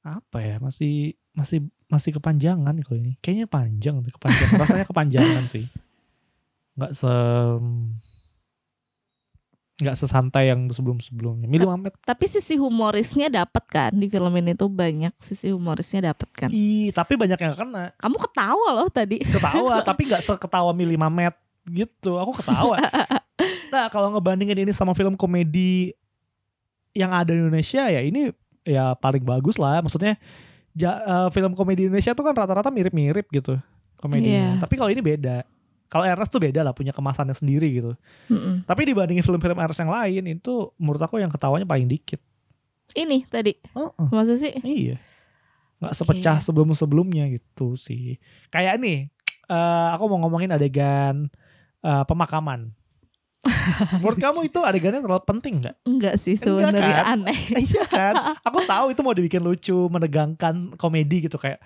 apa 0.03 0.39
ya? 0.39 0.59
Masih 0.59 1.15
masih 1.33 1.65
masih 1.93 2.17
kepanjangan 2.17 2.73
kalau 2.81 2.97
ini. 2.97 3.21
Kayaknya 3.21 3.47
panjang, 3.53 3.95
kepanjangan. 4.01 4.57
Rasanya 4.57 4.87
kepanjangan 4.89 5.45
sih. 5.53 5.69
Nggak 6.73 6.93
se 6.97 7.13
nggak 9.83 9.97
sesantai 9.99 10.49
yang 10.49 10.71
sebelum-sebelumnya. 10.71 11.51
Mili 11.51 11.67
Mamet 11.67 11.99
Tapi 12.07 12.31
sisi 12.31 12.55
humorisnya 12.55 13.27
dapat 13.27 13.65
kan 13.67 13.91
di 13.91 14.07
film 14.07 14.31
ini 14.39 14.55
tuh 14.55 14.71
banyak 14.71 15.11
sisi 15.19 15.51
humorisnya 15.51 16.15
dapat 16.15 16.29
kan. 16.33 16.49
Ih, 16.55 16.95
tapi 16.95 17.19
banyak 17.19 17.37
yang 17.37 17.55
kena. 17.59 17.91
Kamu 17.99 18.17
ketawa 18.17 18.69
loh 18.73 18.89
tadi. 18.89 19.21
Ketawa, 19.21 19.83
tapi 19.89 20.07
nggak 20.09 20.23
seketawa 20.23 20.71
Mili 20.73 20.95
Mamet 20.97 21.35
gitu. 21.69 22.17
Aku 22.17 22.33
ketawa. 22.33 22.81
Nah, 23.73 23.89
kalau 23.89 24.13
ngebandingin 24.13 24.69
ini 24.69 24.73
sama 24.77 24.93
film 24.93 25.17
komedi 25.17 25.97
yang 26.93 27.09
ada 27.09 27.33
di 27.33 27.41
Indonesia 27.41 27.89
ya 27.89 28.05
ini 28.05 28.29
ya 28.69 28.93
paling 28.93 29.25
bagus 29.25 29.57
lah. 29.57 29.81
Maksudnya 29.81 30.21
ja- 30.75 31.03
eh, 31.03 31.29
film 31.33 31.53
komedi 31.57 31.89
Indonesia 31.89 32.13
tuh 32.13 32.25
kan 32.25 32.35
rata-rata 32.37 32.69
mirip-mirip 32.73 33.29
gitu 33.31 33.59
komedinya. 34.01 34.59
Iya. 34.59 34.63
Tapi 34.63 34.75
kalau 34.77 34.91
ini 34.91 35.01
beda. 35.01 35.47
Kalau 35.93 36.09
Ernest 36.09 36.33
tuh 36.33 36.41
beda 36.41 36.65
lah, 36.65 36.73
punya 36.73 36.89
kemasannya 36.89 37.37
sendiri 37.37 37.69
gitu. 37.69 37.93
Mm-mm. 38.33 38.65
Tapi 38.65 38.89
dibandingin 38.89 39.21
film-film 39.21 39.61
Ernest 39.61 39.85
yang 39.85 39.93
lain 39.93 40.25
itu 40.41 40.73
menurut 40.81 41.05
aku 41.05 41.21
yang 41.21 41.29
ketawanya 41.29 41.69
paling 41.69 41.85
dikit. 41.85 42.17
Ini 42.97 43.29
tadi 43.29 43.53
Heeh. 43.77 44.09
masa 44.09 44.33
sih? 44.41 44.57
Iya. 44.65 44.97
Nggak 45.85 45.93
sepecah 45.93 46.41
sebelum-sebelumnya 46.41 47.29
gitu 47.37 47.77
sih. 47.77 48.17
Kayak 48.49 48.81
nih, 48.81 49.13
eh, 49.53 49.89
aku 49.93 50.09
mau 50.09 50.25
ngomongin 50.25 50.57
adegan 50.57 51.29
eh, 51.85 52.05
pemakaman. 52.09 52.73
Menurut 53.95 54.19
kamu 54.19 54.41
itu 54.45 54.59
adegannya 54.59 55.01
terlalu 55.01 55.25
penting 55.25 55.55
nggak? 55.61 55.77
Enggak 55.83 56.15
sih 56.17 56.35
sebenarnya 56.35 57.03
kan? 57.03 57.19
aneh. 57.19 57.39
iya 57.67 57.85
kan? 57.85 58.15
Aku 58.41 58.63
tahu 58.63 58.87
itu 58.89 59.01
mau 59.01 59.11
dibikin 59.11 59.41
lucu, 59.41 59.75
menegangkan 59.89 60.55
komedi 60.77 61.27
gitu 61.27 61.37
kayak 61.37 61.59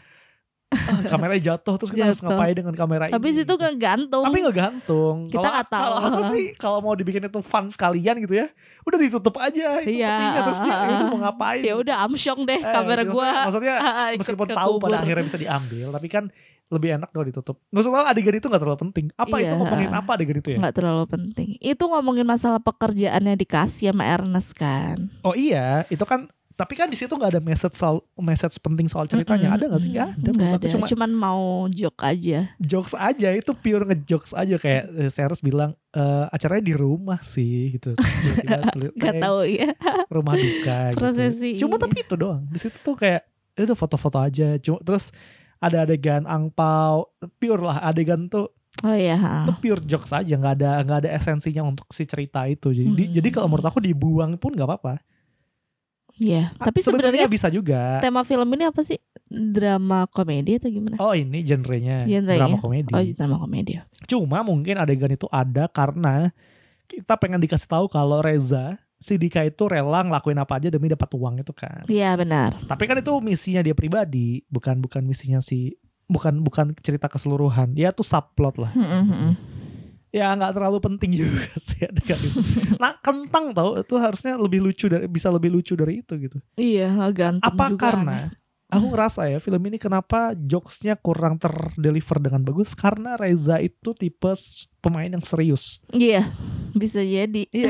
ah, 0.66 0.98
kameranya 1.06 1.54
jatuh 1.54 1.76
terus 1.76 1.90
kita 1.90 2.10
harus 2.10 2.18
Jatuh. 2.18 2.32
ngapain 2.32 2.54
dengan 2.54 2.74
kamera 2.74 3.06
Tapi 3.06 3.28
ini? 3.28 3.36
situ 3.38 3.46
gitu. 3.46 3.60
ngegantung. 3.60 4.24
Tapi 4.24 4.36
nggak 4.40 4.56
gantung. 4.56 5.16
Kita 5.26 5.36
Kalau- 5.38 5.52
nggak 5.52 5.68
tahu. 5.68 5.82
Kalau 5.84 5.96
aku 6.02 6.20
sih 6.32 6.44
kalau 6.56 6.78
mau 6.80 6.94
dibikin 6.94 7.22
itu 7.22 7.40
fun 7.40 7.64
sekalian 7.68 8.16
gitu 8.18 8.34
ya, 8.34 8.46
udah 8.82 8.98
ditutup 8.98 9.34
aja 9.36 9.78
itu 9.78 9.94
Iya. 9.94 10.10
petinya 10.10 10.40
terus 10.42 10.60
dia 10.60 10.74
"Ya 10.80 10.96
mau 11.02 11.18
ngapain? 11.18 11.60
ya 11.60 11.74
udah 11.76 11.96
amsyong 12.04 12.40
deh 12.42 12.56
Eh, 12.58 12.66
kamera 12.66 13.02
maksudnya- 13.04 13.12
gua. 13.14 13.44
Maksudnya 13.46 13.74
Ikut 14.16 14.20
meskipun 14.24 14.46
ke 14.46 14.56
tahu 14.56 14.72
pada 14.80 14.96
akhirnya 14.98 15.24
bisa 15.24 15.38
diambil 15.38 15.86
tapi 15.90 16.08
kan 16.08 16.24
lebih 16.68 16.94
enak 16.94 17.08
kalau 17.08 17.24
ditutup 17.24 17.56
maksud 17.68 17.88
lo 17.88 18.02
adegan 18.02 18.34
itu 18.34 18.44
gak 18.44 18.58
terlalu 18.58 18.80
penting 18.82 19.06
apa 19.14 19.36
itu 19.36 19.46
Iya. 19.46 19.54
ngomongin 19.54 19.90
apa 19.92 20.10
adegan 20.12 20.36
itu 20.36 20.48
ya 20.50 20.58
nggak 20.58 20.74
terlalu 20.74 21.04
penting. 21.06 21.48
Itu 21.58 21.84
ngomongin 21.84 22.24
masalah 22.24 22.58
pekerjaannya 22.58 23.34
dikasih 23.36 23.90
sama 23.90 24.04
Ernest 24.04 24.50
kan. 24.52 25.06
oh 25.20 25.32
iya 25.32 25.86
itu 25.86 26.02
kan 26.02 26.26
tapi 26.52 26.72
kan 26.72 26.88
di 26.88 26.96
situ 26.96 27.12
nggak 27.12 27.30
ada 27.30 27.42
message 27.44 27.76
soal 27.76 28.00
message 28.16 28.56
penting 28.58 28.88
soal 28.88 29.04
ceritanya 29.04 29.52
ada 29.52 29.68
gak 29.68 29.76
sih 29.78 29.92
nggak 29.92 30.08
ada 30.10 30.28
Nggak 30.32 30.48
aku 30.50 30.56
ada. 30.58 30.72
cuma 30.72 30.86
Cuman 30.88 31.10
mau 31.12 31.42
joke 31.68 32.00
aja. 32.02 32.48
jokes 32.58 32.92
aja 32.92 33.28
itu 33.30 33.52
pure 33.52 33.84
ngejokes 33.84 34.32
aja 34.32 34.56
kayak 34.56 34.84
eh, 34.96 35.10
Seres 35.12 35.38
bilang 35.38 35.76
eh, 35.90 36.24
acaranya 36.26 36.64
di 36.64 36.74
rumah 36.74 37.20
sih 37.20 37.76
gitu 37.76 37.92
Tiba-tiba 37.94 38.58
tulis- 38.72 38.94
Gak 38.96 39.04
kayak 39.06 39.22
tahu 39.22 39.38
ya. 39.46 39.68
rumah 40.08 40.34
duka 40.34 40.78
gitu. 40.88 40.98
Prosesi. 40.98 41.50
cuma 41.56 41.76
tapi 41.76 42.00
itu 42.00 42.16
doang 42.16 42.42
di 42.42 42.56
situ 42.56 42.80
tuh 42.80 42.96
kayak 42.96 43.22
itu 43.54 43.72
foto-foto 43.72 44.16
aja 44.18 44.56
cuma 44.58 44.80
terus 44.80 45.12
ada 45.58 45.82
adegan 45.82 46.22
angpau 46.22 47.08
pure 47.34 47.62
lah 47.62 47.80
adegan 47.82 48.26
tuh 48.26 48.52
Oh 48.82 48.92
iya. 48.92 49.16
itu 49.16 49.52
pure 49.56 49.80
jokes 49.82 50.12
aja 50.12 50.28
nggak 50.30 50.54
ada 50.54 50.70
nggak 50.80 50.98
ada 51.00 51.10
esensinya 51.10 51.64
untuk 51.64 51.88
si 51.90 52.04
cerita 52.04 52.44
itu 52.44 52.70
jadi 52.70 52.84
di- 52.86 53.06
Hmm. 53.06 53.14
jadi 53.14 53.28
kalau 53.30 53.48
menurut 53.48 53.64
aku 53.64 53.80
dibuang 53.80 54.36
pun 54.36 54.52
nggak 54.52 54.66
apa-apa 54.66 55.00
Iya. 56.16 56.48
Ah, 56.54 56.66
Tapi 56.66 56.80
sebenarnya 56.80 57.24
bisa 57.26 57.48
juga 57.48 58.00
tema 58.00 58.20
film 58.22 58.48
ini 58.50 58.64
apa 58.64 58.80
sih? 58.80 58.96
Drama 59.28 60.04
komedi 60.06 60.56
atau 60.56 60.70
gimana? 60.70 60.96
oh 60.96 61.12
ini 61.12 61.42
genrenya 61.42 62.04
Genrenya. 62.04 62.40
drama 62.42 62.56
komedi 62.56 62.88
Oh, 62.90 63.04
drama 63.12 63.36
komedi. 63.38 63.76
cuma 64.06 64.40
mungkin 64.40 64.76
adegan 64.76 65.10
itu 65.10 65.28
ada 65.28 65.66
karena 65.66 66.32
kita 66.86 67.16
pengen 67.16 67.36
dikasih 67.38 67.66
tahu 67.66 67.84
kalau 67.86 68.20
Reza 68.20 68.80
si 68.96 69.20
Dika 69.20 69.44
itu 69.44 69.68
rela 69.68 70.00
ngelakuin 70.04 70.40
apa 70.40 70.56
aja 70.56 70.68
demi 70.72 70.88
dapat 70.88 71.08
uang 71.12 71.44
itu 71.44 71.52
kan. 71.52 71.84
Iya 71.86 72.16
benar. 72.16 72.56
tapi 72.64 72.88
kan 72.88 72.96
itu 72.96 73.12
misinya 73.20 73.60
dia 73.60 73.76
pribadi 73.76 74.42
bukan 74.48 74.80
bukan 74.80 75.04
misinya 75.04 75.44
si 75.44 75.76
bukan 76.08 76.40
bukan 76.40 76.72
cerita 76.80 77.06
keseluruhan. 77.10 77.76
Ya 77.76 77.92
tuh 77.92 78.06
subplot 78.06 78.56
lah. 78.56 78.72
Mm, 78.72 78.86
mm, 78.86 79.04
mm. 79.06 79.32
ya 80.14 80.32
nggak 80.32 80.56
terlalu 80.56 80.78
penting 80.80 81.12
juga 81.12 81.44
sih 81.66 81.84
adegan 81.84 82.16
itu 82.16 82.40
nah 82.80 82.96
kentang 83.04 83.52
tau 83.52 83.76
itu 83.76 84.00
harusnya 84.00 84.32
lebih 84.40 84.64
lucu 84.64 84.88
dari 84.88 85.04
bisa 85.12 85.28
lebih 85.28 85.52
lucu 85.52 85.76
dari 85.76 86.00
itu 86.00 86.16
gitu. 86.16 86.38
Iya, 86.56 86.88
gantung 87.12 87.44
apa 87.44 87.68
juga 87.68 87.82
karena 87.84 88.16
aneh. 88.16 88.28
aku 88.72 88.86
ngerasa 88.96 89.28
ya 89.28 89.38
film 89.44 89.60
ini 89.68 89.76
kenapa 89.76 90.32
jokesnya 90.32 90.96
kurang 90.96 91.36
terdeliver 91.36 92.16
dengan 92.16 92.48
bagus? 92.48 92.72
Karena 92.72 93.20
Reza 93.20 93.60
itu 93.60 93.92
tipe 93.92 94.32
pemain 94.80 95.10
yang 95.10 95.20
serius. 95.20 95.84
Iya, 95.92 96.32
bisa 96.82 97.00
jadi. 97.00 97.42
iya 97.52 97.68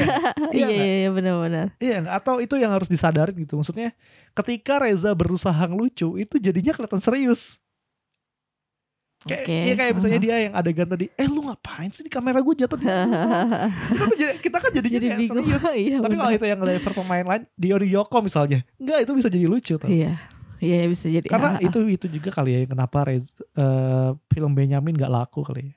Iya, 0.51 0.66
nggak? 0.66 0.71
iya, 0.77 0.95
iya 0.99 1.11
benar-benar. 1.11 1.66
iya 1.79 1.99
atau 2.11 2.38
itu 2.38 2.55
yang 2.55 2.71
harus 2.71 2.87
disadarin 2.87 3.37
gitu 3.37 3.55
maksudnya 3.55 3.95
ketika 4.33 4.79
Reza 4.79 5.11
berusaha 5.12 5.62
ngelucu 5.62 6.16
itu 6.16 6.35
jadinya 6.37 6.73
kelihatan 6.73 6.99
serius 6.99 7.59
Kayak, 9.19 9.42
Oke. 9.42 9.59
iya 9.59 9.75
kayak 9.75 9.92
misalnya 9.92 10.19
Aha. 10.19 10.27
dia 10.29 10.37
yang 10.38 10.55
adegan 10.55 10.87
tadi, 10.87 11.11
eh 11.11 11.27
lu 11.27 11.42
ngapain 11.42 11.90
sih 11.90 12.07
di 12.07 12.12
kamera 12.12 12.38
gue 12.38 12.55
jatuh 12.55 12.79
kita, 12.79 12.95
tuh 13.99 14.14
jadi, 14.14 14.33
kita 14.38 14.57
kan 14.57 14.71
jadinya 14.71 14.95
jadi 14.95 15.07
kayak 15.09 15.19
bingung. 15.19 15.42
serius. 15.42 15.62
Iya, 15.66 15.99
Tapi 15.99 16.14
kalau 16.14 16.31
itu 16.31 16.47
yang 16.47 16.61
lever 16.62 16.92
pemain 16.95 17.25
lain, 17.27 17.42
Dion 17.59 17.83
Yoko 17.83 18.19
misalnya, 18.23 18.62
enggak 18.79 19.03
itu 19.03 19.12
bisa 19.19 19.27
jadi 19.27 19.47
lucu 19.51 19.75
tuh. 19.75 19.88
Iya. 19.90 20.14
Iya, 20.57 20.87
bisa 20.87 21.11
jadi. 21.11 21.27
Karena 21.27 21.59
Ah, 21.59 21.61
itu 21.61 21.79
itu 21.85 22.07
juga 22.09 22.31
kali 22.31 22.55
ya 22.55 22.61
kenapa 22.64 23.03
Rez, 23.03 23.35
eh, 23.35 24.11
film 24.31 24.55
Benyamin 24.55 24.95
nggak 24.95 25.11
laku 25.11 25.42
kali 25.42 25.69
ya. 25.69 25.77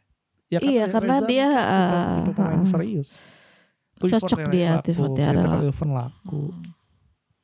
Ya 0.49 0.59
Iya, 0.59 0.89
karena 0.89 1.21
Reza 1.21 1.27
dia, 1.29 1.45
tipe- 1.45 1.69
eh, 1.69 2.15
tipe 2.25 2.31
pemain 2.33 2.61
uh, 2.61 2.65
serius. 2.65 3.09
Cocok 4.01 4.39
dia, 4.49 4.81
Tui 4.81 4.95
Fortiere 4.97 5.41
Peter 5.45 5.69
laku. 5.69 5.93
Laku. 5.93 6.43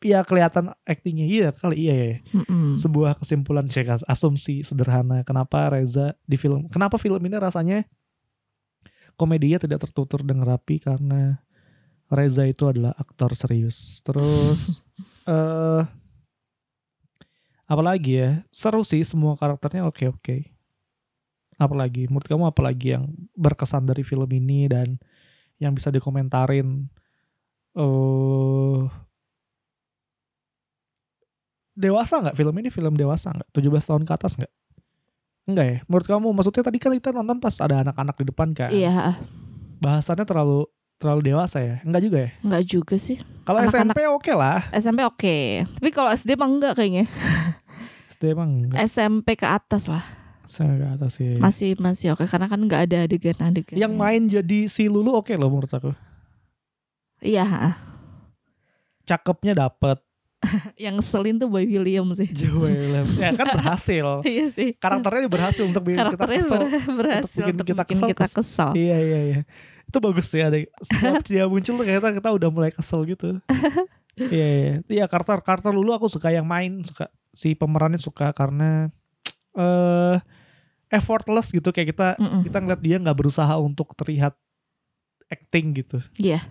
Iya 0.06 0.22
kelihatan 0.22 0.70
aktingnya 0.86 1.26
iya 1.26 1.50
kali 1.50 1.86
iya 1.89 1.96
ya. 1.98 2.15
Mm-mm. 2.34 2.78
Sebuah 2.78 3.18
kesimpulan 3.18 3.65
sih 3.65 3.82
asumsi 4.06 4.62
sederhana 4.62 5.26
kenapa 5.26 5.70
Reza 5.74 6.13
di 6.30 6.38
film 6.38 6.70
kenapa 6.70 7.02
film 7.02 7.18
ini 7.26 7.38
rasanya 7.41 7.89
komedinya 9.18 9.58
tidak 9.58 9.82
tertutur 9.82 10.22
dengan 10.22 10.46
rapi 10.46 10.78
karena 10.78 11.41
Reza 12.06 12.46
itu 12.46 12.70
adalah 12.70 12.94
aktor 13.02 13.34
serius. 13.34 14.02
Terus 14.06 14.82
eh 15.26 15.84
apalagi 17.65 18.13
ya 18.22 18.30
seru 18.54 18.86
sih 18.86 19.02
semua 19.02 19.34
karakternya 19.38 19.89
oke 19.89 20.06
oke. 20.13 20.55
Apalagi 21.56 22.08
menurut 22.12 22.28
kamu 22.28 22.44
apalagi 22.52 23.00
yang 23.00 23.12
berkesan 23.36 23.88
dari 23.88 24.04
film 24.04 24.28
ini 24.28 24.68
dan 24.68 25.00
yang 25.60 25.72
bisa 25.72 25.88
dikomentarin 25.88 26.91
Oh. 27.76 28.88
Dewasa 31.76 32.24
nggak 32.24 32.39
film 32.39 32.56
ini 32.63 32.72
film 32.72 32.96
dewasa 32.96 33.36
nggak? 33.36 33.52
17 33.52 33.84
tahun 33.91 34.04
ke 34.08 34.12
atas 34.15 34.39
nggak? 34.39 34.54
Enggak 35.46 35.65
ya? 35.68 35.78
Menurut 35.91 36.08
kamu 36.08 36.28
maksudnya 36.32 36.63
tadi 36.63 36.80
kan 36.80 36.96
kita 36.96 37.12
nonton 37.12 37.38
pas 37.44 37.52
ada 37.60 37.84
anak-anak 37.84 38.15
di 38.15 38.26
depan 38.32 38.56
kan? 38.56 38.72
Iya, 38.72 39.20
Bahasannya 39.84 40.24
terlalu 40.24 40.72
terlalu 40.96 41.36
dewasa 41.36 41.60
ya? 41.60 41.84
Enggak 41.84 42.02
juga 42.08 42.18
ya? 42.24 42.32
nggak 42.48 42.63
juga 42.63 42.96
sih. 42.96 43.20
Kalau 43.44 43.60
SMP 43.68 44.00
oke 44.08 44.32
lah. 44.32 44.72
SMP 44.72 45.04
oke, 45.04 45.36
tapi 45.68 45.89
kalau 45.91 46.10
SD 46.15 46.39
mah 46.39 46.48
enggak 46.48 46.74
kayaknya. 46.80 47.06
SD 48.15 48.32
emang 48.32 48.72
enggak. 48.72 48.80
SMP 48.88 49.36
ke 49.36 49.44
atas 49.44 49.91
lah, 49.91 50.02
Saya 50.45 50.73
ke 50.73 50.86
atas 50.93 51.12
sih. 51.15 51.38
masih 51.38 51.73
masih 51.75 52.13
oke 52.13 52.25
karena 52.25 52.45
kan 52.45 52.60
nggak 52.60 52.81
ada 52.86 52.97
adegan-adegan. 53.03 53.75
Yang 53.75 53.93
main 53.93 54.21
jadi 54.25 54.60
si 54.65 54.86
Lulu 54.86 55.17
oke 55.17 55.34
loh 55.34 55.49
menurut 55.49 55.69
aku. 55.69 55.91
Iya. 57.19 57.73
Cakepnya 59.05 59.53
dapet. 59.55 59.97
yang 60.77 60.99
ngeselin 60.99 61.41
tuh 61.41 61.49
Boy 61.49 61.65
William 61.65 62.05
sih. 62.13 62.29
Joey 62.38 62.73
Williams. 62.73 63.17
ya 63.17 63.34
kan 63.34 63.47
berhasil. 63.51 64.08
iya 64.29 64.45
sih. 64.47 64.77
Karakternya 64.77 65.25
berhasil 65.25 65.63
untuk 65.65 65.81
bikin 65.84 66.05
kita 66.05 66.13
Karakternya 66.13 66.41
kesel. 66.41 66.62
ber- 66.62 66.95
berhasil 66.95 67.38
bikin 67.41 67.53
untuk 67.55 67.67
kita 67.67 67.84
bikin 67.84 67.95
kesel, 67.97 68.08
kita 68.13 68.25
kes- 68.25 68.36
kesel. 68.36 68.69
Iya 68.77 68.97
iya 68.99 69.19
iya. 69.23 69.39
Itu 69.86 69.97
bagus 69.97 70.25
sih 70.29 70.41
ada 70.41 70.58
setiap 70.81 71.21
dia 71.23 71.45
muncul 71.45 71.73
tuh 71.75 71.86
kita 71.86 72.10
kita 72.13 72.29
udah 72.29 72.49
mulai 72.49 72.69
kesel 72.69 73.01
gitu. 73.05 73.38
Iya 74.15 74.47
iya. 74.47 74.73
Iya 74.86 75.05
karakter 75.05 75.41
karakter 75.41 75.71
Lulu 75.73 75.93
aku 75.93 76.08
suka 76.08 76.29
yang 76.29 76.45
main 76.45 76.81
suka 76.86 77.10
si 77.34 77.53
pemerannya 77.53 77.97
suka 77.97 78.29
karena 78.31 78.89
eh 79.55 80.15
effortless 80.88 81.50
gitu 81.50 81.69
kayak 81.69 81.91
kita 81.91 82.08
Mm-mm. 82.15 82.41
kita 82.43 82.58
ngeliat 82.58 82.80
dia 82.80 82.98
nggak 82.98 83.17
berusaha 83.17 83.54
untuk 83.56 83.93
terlihat 83.93 84.34
acting 85.26 85.74
gitu. 85.76 86.00
Iya. 86.15 86.45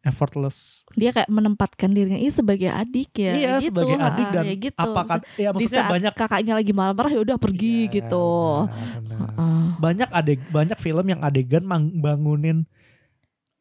Effortless. 0.00 0.84
Dia 0.92 1.10
kayak 1.10 1.28
menempatkan 1.28 1.88
dirinya 1.88 2.16
ini 2.16 2.28
sebagai 2.28 2.68
adik 2.68 3.16
ya. 3.16 3.32
iya 3.32 3.52
gitu, 3.56 3.72
sebagai 3.72 3.96
ha, 3.96 4.04
adik 4.06 4.28
dan 4.30 4.44
ya 4.44 4.54
gitu. 4.54 4.76
apakah 4.76 5.16
ya 5.34 5.48
di 5.48 5.56
maksudnya 5.56 5.80
saat 5.80 5.92
banyak 5.92 6.12
kakaknya 6.12 6.52
lagi 6.54 6.72
marah-marah 6.72 7.08
ya 7.10 7.20
udah 7.24 7.36
pergi 7.40 7.78
Iya, 7.82 7.92
gitu. 7.94 8.28
benar, 8.68 9.00
benar. 9.00 9.18
Heeh. 9.32 9.64
banyak 9.74 10.08
adeg 10.10 10.40
banyak 10.46 10.78
film 10.78 11.06
yang 11.06 11.20
adegan 11.20 11.64
mang- 11.64 11.96
bangunin 11.96 12.68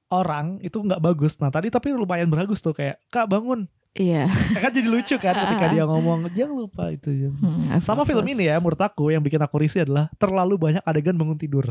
orang 0.10 0.60
itu 0.60 0.76
nggak 0.76 1.00
bagus. 1.00 1.40
Nah 1.40 1.48
tadi 1.48 1.68
tapi 1.68 1.90
lumayan 1.90 2.28
bagus 2.28 2.60
tuh 2.60 2.72
kayak 2.72 3.00
kak 3.08 3.26
bangun. 3.26 3.66
Iya. 3.94 4.26
kan 4.64 4.74
jadi 4.74 4.90
lucu 4.90 5.16
kan 5.16 5.38
ketika 5.38 5.66
dia 5.70 5.86
ngomong 5.86 6.26
jangan 6.34 6.66
lupa 6.66 6.90
itu. 6.90 7.30
Hmm, 7.30 7.78
Sama 7.80 8.02
film 8.04 8.26
ini 8.26 8.50
ya 8.50 8.58
menurut 8.58 8.82
aku 8.82 9.14
yang 9.14 9.22
bikin 9.22 9.38
aku 9.38 9.62
risih 9.62 9.86
adalah 9.86 10.10
terlalu 10.18 10.58
banyak 10.58 10.82
adegan 10.82 11.14
bangun 11.14 11.38
tidur. 11.38 11.70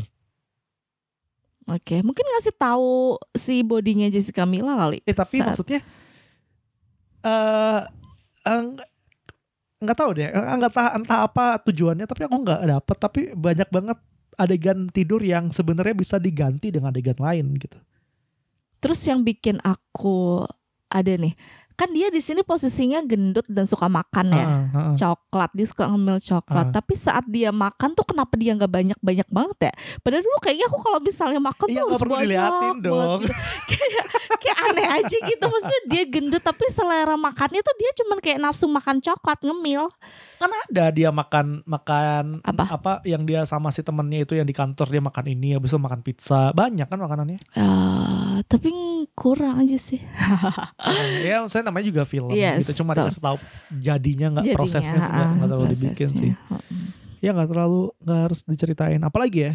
Oke, 1.63 1.99
mungkin 1.99 2.27
ngasih 2.27 2.55
tahu 2.55 3.15
si 3.31 3.63
bodinya 3.63 4.07
Jessica 4.07 4.43
Mila 4.43 4.75
kali. 4.75 4.99
Eh 5.03 5.11
tapi 5.11 5.39
Saat- 5.39 5.47
maksudnya 5.51 5.79
eh 7.23 7.79
eng- 8.45 8.83
nggak 9.79 9.97
tahu 9.97 10.11
deh 10.15 10.27
Eh, 10.27 10.55
nggak 10.59 10.73
tahu 10.73 10.87
entah 10.97 11.19
apa 11.23 11.59
tujuannya 11.61 12.03
tapi 12.03 12.23
aku 12.23 12.35
nggak 12.39 12.61
dapet 12.63 12.97
tapi 12.99 13.21
banyak 13.31 13.67
banget 13.67 13.99
adegan 14.35 14.87
tidur 14.89 15.19
yang 15.19 15.51
sebenarnya 15.51 15.93
bisa 15.93 16.15
diganti 16.17 16.67
dengan 16.67 16.91
adegan 16.91 17.15
lain 17.15 17.51
gitu. 17.55 17.79
Terus 18.79 18.99
yang 19.03 19.23
bikin 19.23 19.59
aku 19.59 20.43
ada 20.89 21.13
nih, 21.15 21.33
kan 21.73 21.89
dia 21.89 22.07
di 22.07 22.17
sini 22.17 22.41
posisinya 22.41 23.01
gendut 23.01 23.45
dan 23.45 23.63
suka 23.63 23.85
makan 23.85 24.27
ya. 24.29 24.45
Heeh, 24.45 24.63
heeh. 24.69 24.93
coklat 24.95 25.51
dia 25.51 25.65
suka 25.65 25.83
ngemil 25.85 26.17
coklat 26.19 26.41
Ah. 26.63 26.71
tapi 26.71 26.93
saat 26.95 27.25
dia 27.25 27.49
makan 27.49 27.89
tuh 27.91 28.05
kenapa 28.05 28.33
dia 28.33 28.53
nggak 28.53 28.69
banyak 28.69 28.99
banyak 28.99 29.27
banget 29.27 29.57
ya 29.63 29.73
padahal 29.99 30.21
dulu 30.21 30.37
kayaknya 30.39 30.65
aku 30.65 30.77
kalau 30.79 30.99
misalnya 30.99 31.39
makan 31.39 31.67
Iya 31.67 31.75
tuh 31.75 31.87
harus 31.87 32.01
banyak 32.01 32.21
diliatin 32.23 32.51
banget 32.69 32.77
dong. 32.83 33.19
gitu. 33.19 33.33
kayak 33.69 34.05
kayak 34.41 34.57
aneh 34.71 34.87
aja 35.01 35.15
gitu 35.23 35.43
maksudnya 35.45 35.81
dia 35.89 36.03
gendut 36.07 36.43
tapi 36.43 36.65
selera 36.69 37.15
makannya 37.15 37.61
tuh 37.61 37.75
dia 37.79 37.91
cuman 38.03 38.17
kayak 38.23 38.39
nafsu 38.39 38.65
makan 38.67 38.99
coklat 39.03 39.39
ngemil 39.43 39.89
Kan 40.43 40.51
ada 40.51 40.91
dia 40.91 41.07
makan 41.07 41.63
makan 41.63 42.43
Apa? 42.43 42.99
yang 43.07 43.23
dia 43.23 43.47
sama 43.47 43.71
si 43.71 43.79
temennya 43.79 44.27
itu 44.27 44.35
yang 44.35 44.43
di 44.43 44.51
kantor 44.51 44.91
dia 44.91 44.99
makan 44.99 45.25
ini 45.31 45.55
habis 45.55 45.71
itu 45.71 45.79
makan 45.79 46.03
pizza 46.03 46.51
banyak 46.51 46.83
kan 46.83 46.99
makanannya. 46.99 47.39
Eh, 47.55 48.43
tapi 48.51 48.75
kurang 49.15 49.63
aja 49.63 49.79
sih 49.79 50.03
ya 51.27 51.47
saya 51.47 51.63
namanya 51.63 51.85
juga 51.87 52.03
film 52.03 52.33
Yes, 52.35 52.65
gitu 52.65 52.83
cuma 52.83 52.91
dikasih 52.91 53.23
tahu 53.23 53.37
jadinya 53.71 54.27
nggak 54.35 54.51
prosesnya 54.51 54.99
nggak 54.99 55.27
nggak 55.39 55.47
terlalu 55.47 55.65
dibikin 55.71 56.09
sih. 56.11 56.31
Ya 57.23 57.31
nggak 57.31 57.47
terlalu 57.47 57.95
nggak 58.03 58.19
harus 58.27 58.39
diceritain. 58.43 58.99
Apalagi 58.99 59.39
ya? 59.39 59.53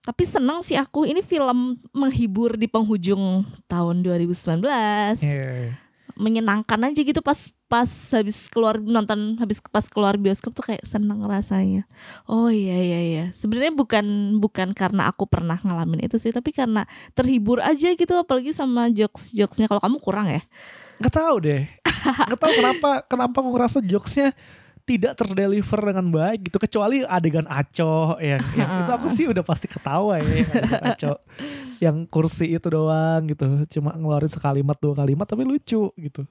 Tapi 0.00 0.24
seneng 0.24 0.64
sih 0.64 0.74
aku. 0.74 1.04
Ini 1.04 1.20
film 1.20 1.76
menghibur 1.92 2.56
di 2.56 2.66
penghujung 2.66 3.44
tahun 3.66 4.00
2019 4.00 4.64
Iya. 5.20 5.76
menyenangkan 6.20 6.84
aja 6.84 7.00
gitu 7.00 7.24
pas 7.24 7.48
pas 7.64 7.86
habis 8.12 8.50
keluar 8.52 8.76
nonton 8.76 9.38
habis 9.40 9.62
pas 9.72 9.86
keluar 9.88 10.18
bioskop 10.20 10.52
tuh 10.52 10.66
kayak 10.68 10.84
seneng 10.84 11.22
rasanya. 11.24 11.86
Oh 12.28 12.50
iya 12.52 12.76
iya 12.76 13.00
iya. 13.00 13.24
Sebenarnya 13.32 13.72
bukan 13.72 14.36
bukan 14.36 14.74
karena 14.76 15.08
aku 15.08 15.24
pernah 15.24 15.56
ngalamin 15.62 16.04
itu 16.04 16.20
sih 16.20 16.28
tapi 16.28 16.52
karena 16.52 16.84
terhibur 17.14 17.62
aja 17.62 17.94
gitu 17.94 18.12
apalagi 18.18 18.52
sama 18.52 18.90
jokes 18.92 19.32
jokesnya 19.32 19.70
kalau 19.70 19.80
kamu 19.80 19.96
kurang 20.02 20.28
ya? 20.28 20.42
Nggak 21.00 21.14
tahu 21.14 21.36
deh. 21.40 21.62
Nggak 22.28 22.40
tahu 22.42 22.52
kenapa 22.58 22.90
kenapa 23.08 23.36
aku 23.40 23.48
ngerasa 23.56 23.78
jokesnya 23.80 24.36
tidak 24.90 25.14
terdeliver 25.14 25.78
dengan 25.86 26.06
baik 26.10 26.50
gitu 26.50 26.58
kecuali 26.58 27.06
adegan 27.06 27.46
aco 27.46 28.18
yang, 28.18 28.42
yang 28.58 28.70
itu 28.82 28.90
aku 28.90 29.06
sih 29.06 29.30
udah 29.30 29.46
pasti 29.46 29.70
ketawa 29.70 30.18
ya 30.18 30.26
yang 30.42 30.50
adegan 30.50 30.82
aco. 30.94 31.12
Yang 31.78 31.96
kursi 32.10 32.46
itu 32.50 32.66
doang 32.66 33.22
gitu 33.24 33.46
cuma 33.78 33.94
ngeluarin 33.94 34.26
sekalimat 34.26 34.74
dua 34.76 34.98
kalimat 34.98 35.24
tapi 35.24 35.46
lucu 35.46 35.94
gitu. 35.94 36.22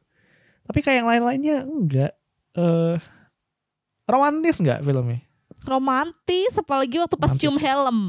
Tapi 0.68 0.80
kayak 0.84 0.98
yang 1.00 1.10
lain-lainnya 1.10 1.58
enggak. 1.64 2.12
Eh 2.54 3.00
romantis 4.04 4.60
nggak 4.60 4.84
filmnya? 4.84 5.24
Romantis 5.64 6.54
apalagi 6.56 7.00
waktu 7.00 7.16
pas 7.16 7.32
Romantis. 7.32 7.42
cium 7.42 7.56
helm. 7.56 8.00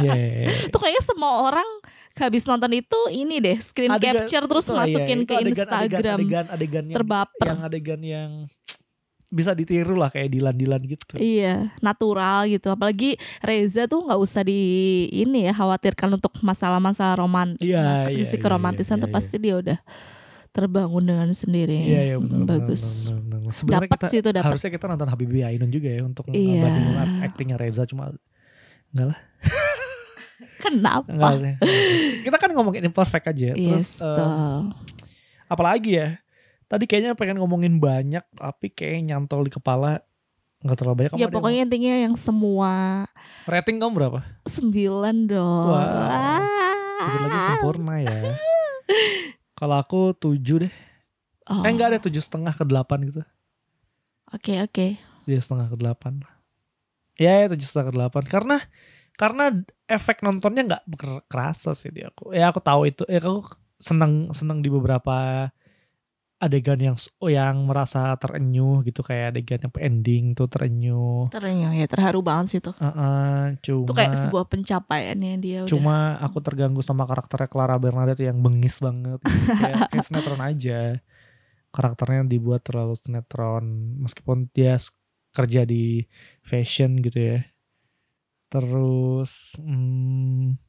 Iya, 0.00 0.14
iya, 0.14 0.26
iya. 0.46 0.50
itu 0.70 0.76
kayaknya 0.76 1.02
semua 1.02 1.44
orang 1.44 1.68
habis 2.16 2.48
nonton 2.48 2.72
itu 2.72 2.96
ini 3.12 3.36
deh 3.38 3.58
screen 3.60 3.92
Adegan- 3.92 4.24
capture 4.24 4.44
terus 4.48 4.64
itu 4.64 4.72
iya, 4.72 4.80
masukin 4.80 5.18
itu 5.20 5.28
ke 5.28 5.34
adegan- 5.36 5.50
Instagram. 5.68 6.16
adegan, 6.16 6.46
adegan 6.48 6.84
yang, 6.88 6.96
terbaper. 6.96 7.44
yang 7.44 7.60
adegan 7.60 8.00
yang 8.00 8.30
bisa 9.26 9.52
ditiru 9.52 9.94
lah 9.94 10.06
kayak 10.06 10.30
Dilan-Dilan 10.30 10.82
gitu 10.86 11.18
Iya, 11.18 11.74
natural 11.78 12.46
gitu. 12.46 12.70
Apalagi 12.70 13.14
Reza 13.40 13.84
tuh 13.84 14.06
nggak 14.06 14.16
usah 14.16 14.42
di 14.42 14.60
ini 15.10 15.46
ya 15.46 15.52
khawatirkan 15.52 16.14
untuk 16.14 16.32
masalah-masalah 16.40 17.18
romantis. 17.18 17.60
Iya, 17.60 18.06
iya, 18.06 18.16
sisi 18.16 18.38
iya, 18.38 18.42
keromantisan 18.42 18.96
iya, 18.96 19.02
tuh 19.02 19.10
iya. 19.10 19.16
pasti 19.18 19.36
dia 19.36 19.54
udah 19.56 19.78
terbangun 20.50 21.04
dengan 21.04 21.28
sendiri. 21.30 21.76
Iya 21.76 22.00
iya 22.02 22.16
benar 22.16 22.38
benar, 22.38 22.48
Bagus. 22.64 22.84
Dapat 23.62 23.88
kita 23.92 24.06
sih 24.08 24.18
itu 24.18 24.30
dapat. 24.30 24.46
harusnya 24.48 24.70
kita 24.72 24.86
nonton 24.86 25.08
Habibie 25.10 25.44
Ainun 25.44 25.68
juga 25.68 25.88
ya 25.90 26.00
untuk 26.00 26.24
Iya. 26.30 26.70
aktingnya 27.22 27.60
Reza 27.60 27.84
cuma 27.84 28.14
enggak 28.90 29.06
lah 29.12 29.20
Kenapa? 30.64 31.06
enggak 31.08 31.32
sih, 31.36 31.54
kita 32.24 32.36
kan 32.36 32.50
ngomongin 32.52 32.84
imperfect 32.84 33.26
aja 33.26 33.52
terus 33.52 34.00
Yes, 34.00 34.00
eh, 34.00 34.08
betul. 34.08 34.28
apalagi 35.46 35.92
ya 35.94 36.08
tadi 36.66 36.84
kayaknya 36.86 37.14
pengen 37.14 37.38
ngomongin 37.38 37.78
banyak 37.78 38.22
tapi 38.34 38.66
kayak 38.74 39.06
nyantol 39.06 39.46
di 39.46 39.52
kepala 39.54 40.02
nggak 40.62 40.76
terlalu 40.78 40.96
banyak. 41.06 41.12
Ya 41.14 41.16
ada 41.16 41.22
yang 41.22 41.34
pokoknya 41.34 41.60
intinya 41.68 41.94
yang 42.10 42.14
semua 42.18 42.72
rating 43.46 43.78
kamu 43.78 43.92
berapa? 43.94 44.20
Sembilan 44.48 45.16
dong. 45.30 45.70
Wow. 45.70 45.78
Wah. 45.78 46.40
Dikit 46.96 47.20
lagi 47.22 47.38
sempurna 47.52 47.94
ya. 48.02 48.18
Kalau 49.58 49.76
aku 49.80 50.12
tujuh 50.16 50.66
deh. 50.68 50.74
Oh, 51.46 51.62
eh 51.62 51.70
enggak 51.70 51.94
ada 51.94 52.00
tujuh 52.02 52.18
setengah 52.18 52.50
ke 52.50 52.64
delapan 52.66 52.98
gitu. 53.06 53.22
Oke 54.34 54.58
oke. 54.58 54.98
tujuh 55.22 55.38
setengah 55.38 55.70
ke 55.70 55.76
delapan. 55.78 56.22
Ya 57.16 57.44
ya, 57.44 57.46
tujuh 57.54 57.66
setengah 57.66 57.88
ke 57.90 57.94
delapan. 57.94 58.22
Karena 58.26 58.56
karena 59.16 59.44
efek 59.86 60.20
nontonnya 60.20 60.62
nggak 60.66 60.82
ker- 60.98 61.24
kerasa 61.30 61.72
sih 61.72 61.94
di 61.94 62.02
aku. 62.02 62.34
Ya 62.34 62.50
aku 62.50 62.58
tahu 62.58 62.90
itu. 62.90 63.06
Ya 63.06 63.22
aku 63.22 63.46
seneng 63.78 64.34
seneng 64.34 64.60
di 64.60 64.68
beberapa 64.68 65.48
adegan 66.36 66.76
yang 66.76 66.96
oh, 67.16 67.32
yang 67.32 67.64
merasa 67.64 68.12
terenyuh 68.20 68.84
gitu 68.84 69.00
kayak 69.00 69.32
adegan 69.32 69.64
yang 69.64 69.72
ending 69.80 70.24
tuh 70.36 70.44
terenyuh 70.52 71.32
Ternyata 71.32 71.72
ya 71.72 71.86
terharu 71.88 72.20
banget 72.20 72.46
sih 72.52 72.60
tuh. 72.60 72.76
Heeh, 72.76 73.56
cuma 73.64 73.84
Itu 73.88 73.92
kayak 73.96 74.14
sebuah 74.20 74.44
pencapaiannya 74.44 75.32
dia 75.40 75.58
udah. 75.64 75.70
cuma 75.72 75.96
aku 76.20 76.38
terganggu 76.44 76.84
sama 76.84 77.08
karakternya 77.08 77.48
Clara 77.48 77.80
Bernadette 77.80 78.28
yang 78.28 78.36
bengis 78.44 78.84
banget 78.84 79.16
gitu. 79.24 79.48
kayak, 79.64 79.88
kayak 79.88 80.04
sinetron 80.04 80.42
aja 80.44 80.80
karakternya 81.72 82.24
dibuat 82.28 82.64
terlalu 82.64 82.96
sinetron 82.96 83.96
meskipun 84.00 84.48
dia 84.52 84.76
kerja 85.36 85.68
di 85.68 86.08
fashion 86.40 87.00
gitu 87.04 87.36
ya 87.36 87.40
terus 88.48 89.56
hmm, 89.60 90.65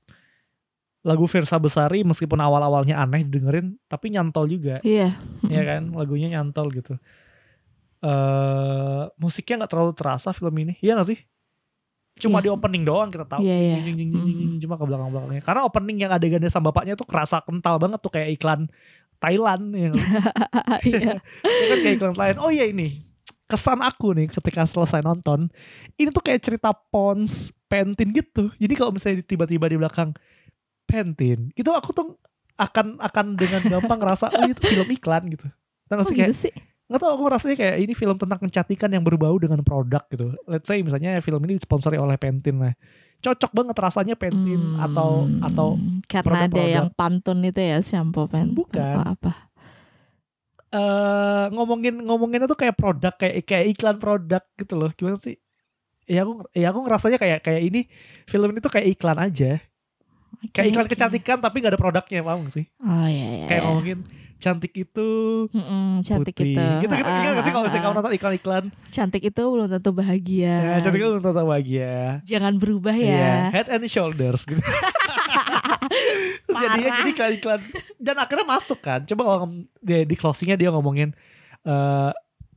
lagu 1.08 1.24
Versa 1.24 1.56
Besari 1.56 2.04
meskipun 2.04 2.36
awal-awalnya 2.36 3.00
aneh 3.00 3.24
dengerin 3.24 3.80
tapi 3.88 4.12
nyantol 4.12 4.52
juga 4.52 4.76
Iya. 4.84 5.16
ya 5.48 5.62
kan 5.64 5.96
lagunya 5.96 6.28
nyantol 6.30 6.68
gitu 6.70 7.00
eh 7.98 9.04
musiknya 9.18 9.64
nggak 9.66 9.72
terlalu 9.72 9.94
terasa 9.98 10.30
film 10.30 10.54
ini 10.54 10.78
iya 10.80 10.94
gak 10.94 11.10
sih 11.10 11.20
Cuma 12.18 12.42
Iya. 12.42 12.46
di 12.46 12.50
opening 12.50 12.82
doang 12.82 13.14
kita 13.14 13.30
tahu. 13.30 13.46
Iya, 13.46 13.54
iya. 13.62 13.76
Jing, 13.78 13.94
jing, 13.94 14.10
jing, 14.10 14.10
jing, 14.10 14.26
jing, 14.26 14.50
Mm. 14.58 14.62
Cuma 14.66 14.74
ke 14.74 14.90
belakang-belakangnya. 14.90 15.42
Karena 15.46 15.62
opening 15.70 15.98
yang 16.02 16.10
adegannya 16.10 16.50
sama 16.50 16.74
bapaknya 16.74 16.98
tuh 16.98 17.06
kerasa 17.06 17.46
kental 17.46 17.78
banget 17.78 18.02
tuh 18.02 18.10
kayak 18.10 18.34
iklan 18.34 18.66
Thailand. 19.22 19.70
Ya, 19.70 19.94
Iya. 20.82 21.22
Ya 21.62 21.66
kan 21.70 21.78
kayak 21.78 21.96
iklan 22.02 22.16
Thailand. 22.18 22.42
Oh 22.42 22.50
iya 22.50 22.66
ini. 22.66 23.06
Kesan 23.46 23.86
aku 23.86 24.18
nih 24.18 24.34
ketika 24.34 24.66
selesai 24.66 25.06
nonton. 25.06 25.54
Ini 25.94 26.10
tuh 26.10 26.26
kayak 26.26 26.42
cerita 26.42 26.74
Pons 26.74 27.54
Pantene 27.70 28.10
gitu. 28.10 28.50
Jadi 28.58 28.74
kalau 28.74 28.98
misalnya 28.98 29.22
tiba-tiba 29.22 29.70
di 29.70 29.78
belakang 29.78 30.10
Pantene. 30.88 31.52
Itu 31.54 31.70
aku 31.70 31.92
tuh 31.92 32.16
akan 32.56 32.98
akan 32.98 33.26
dengan 33.36 33.62
gampang 33.62 34.00
ngerasa 34.00 34.32
oh 34.32 34.48
itu 34.48 34.64
film 34.64 34.88
iklan 34.90 35.28
gitu. 35.30 35.46
Tahu 35.86 35.94
gak 35.94 36.00
Oh 36.00 36.06
sih 36.06 36.16
kayak 36.16 36.32
gitu 36.32 36.42
sih. 36.48 36.54
nggak 36.88 37.00
tahu 37.00 37.12
aku 37.14 37.24
rasanya 37.28 37.56
kayak 37.56 37.76
ini 37.80 37.92
film 37.92 38.16
tentang 38.16 38.40
kecantikan 38.40 38.88
yang 38.88 39.04
berbau 39.04 39.36
dengan 39.36 39.60
produk 39.60 40.02
gitu. 40.08 40.32
Let's 40.46 40.66
say 40.66 40.80
misalnya 40.80 41.20
film 41.20 41.44
ini 41.44 41.56
disponsori 41.56 41.96
oleh 41.96 42.16
Pantene 42.16 42.58
lah. 42.58 42.74
Cocok 43.18 43.52
banget 43.52 43.76
rasanya 43.76 44.16
Pantene 44.16 44.80
atau 44.80 45.28
Hmm, 45.28 45.44
atau 45.44 45.68
karena 46.08 46.16
ada 46.40 46.48
produk-produk. 46.48 46.68
yang 46.72 46.88
pantun 46.90 47.44
itu 47.44 47.60
ya 47.60 47.78
shampoo 47.80 48.26
pen 48.26 48.56
Bukan. 48.56 48.80
apa, 48.80 49.04
apa. 49.14 49.32
eh 50.68 51.46
ngomongin 51.50 51.96
ngomonginnya 52.04 52.44
tuh 52.46 52.60
kayak 52.60 52.76
produk 52.76 53.14
kayak 53.16 53.44
kayak 53.44 53.66
iklan 53.72 53.98
produk 53.98 54.44
gitu 54.56 54.74
loh. 54.76 54.92
Gimana 54.92 55.16
sih? 55.18 55.36
Ya 56.08 56.24
aku 56.24 56.48
ya 56.52 56.72
aku 56.72 56.80
ngerasanya 56.84 57.18
kayak 57.18 57.40
kayak 57.42 57.62
ini 57.64 57.82
film 58.26 58.52
ini 58.52 58.60
tuh 58.60 58.72
kayak 58.72 58.88
iklan 58.96 59.18
aja. 59.18 59.60
Kayak 60.50 60.68
iklan 60.70 60.88
kecantikan 60.88 61.38
tapi 61.38 61.56
nggak 61.60 61.72
ada 61.72 61.80
produknya, 61.80 62.22
paham 62.22 62.46
gak 62.46 62.54
sih? 62.54 62.66
oh 62.78 63.06
iya 63.06 63.26
iya 63.36 63.46
Kayak 63.46 63.58
iya. 63.58 63.68
ngomongin 63.68 64.00
cantik 64.38 64.70
itu 64.72 65.10
Mm-mm, 65.50 66.02
cantik 66.02 66.36
putih. 66.36 66.54
itu 66.54 66.66
Gitu 66.80 66.94
gitu. 66.94 67.10
Ah, 67.10 67.20
Ingat 67.20 67.34
gak 67.34 67.42
sih 67.42 67.52
kalau 67.52 67.66
misalnya 67.66 67.84
kamu 67.84 67.96
nonton 67.96 68.14
iklan-iklan? 68.14 68.64
cantik 68.88 69.24
itu 69.24 69.42
belum 69.44 69.68
tentu 69.68 69.90
bahagia 69.92 70.56
Ya, 70.56 70.76
cantik 70.80 71.00
itu 71.00 71.10
tentu 71.16 71.32
bahagia. 71.34 72.22
jangan 72.24 72.54
berubah 72.56 72.94
ya 72.94 73.50
head 73.50 73.68
and 73.68 73.86
shoulders 73.88 74.44
gitu. 74.44 74.62
Terus 76.46 76.56
jadinya 76.56 76.90
jadi 76.96 77.10
iklan 77.12 77.32
iklan 77.36 77.60
dan 77.98 78.16
akhirnya 78.16 78.46
masuk 78.46 78.80
kan. 78.80 79.04
Coba 79.04 79.22
kalau 79.26 79.40
di, 79.76 80.06
di 80.06 80.16
closingnya 80.16 80.56
dia 80.56 80.70
ngomongin 80.70 81.12
eh 81.64 82.12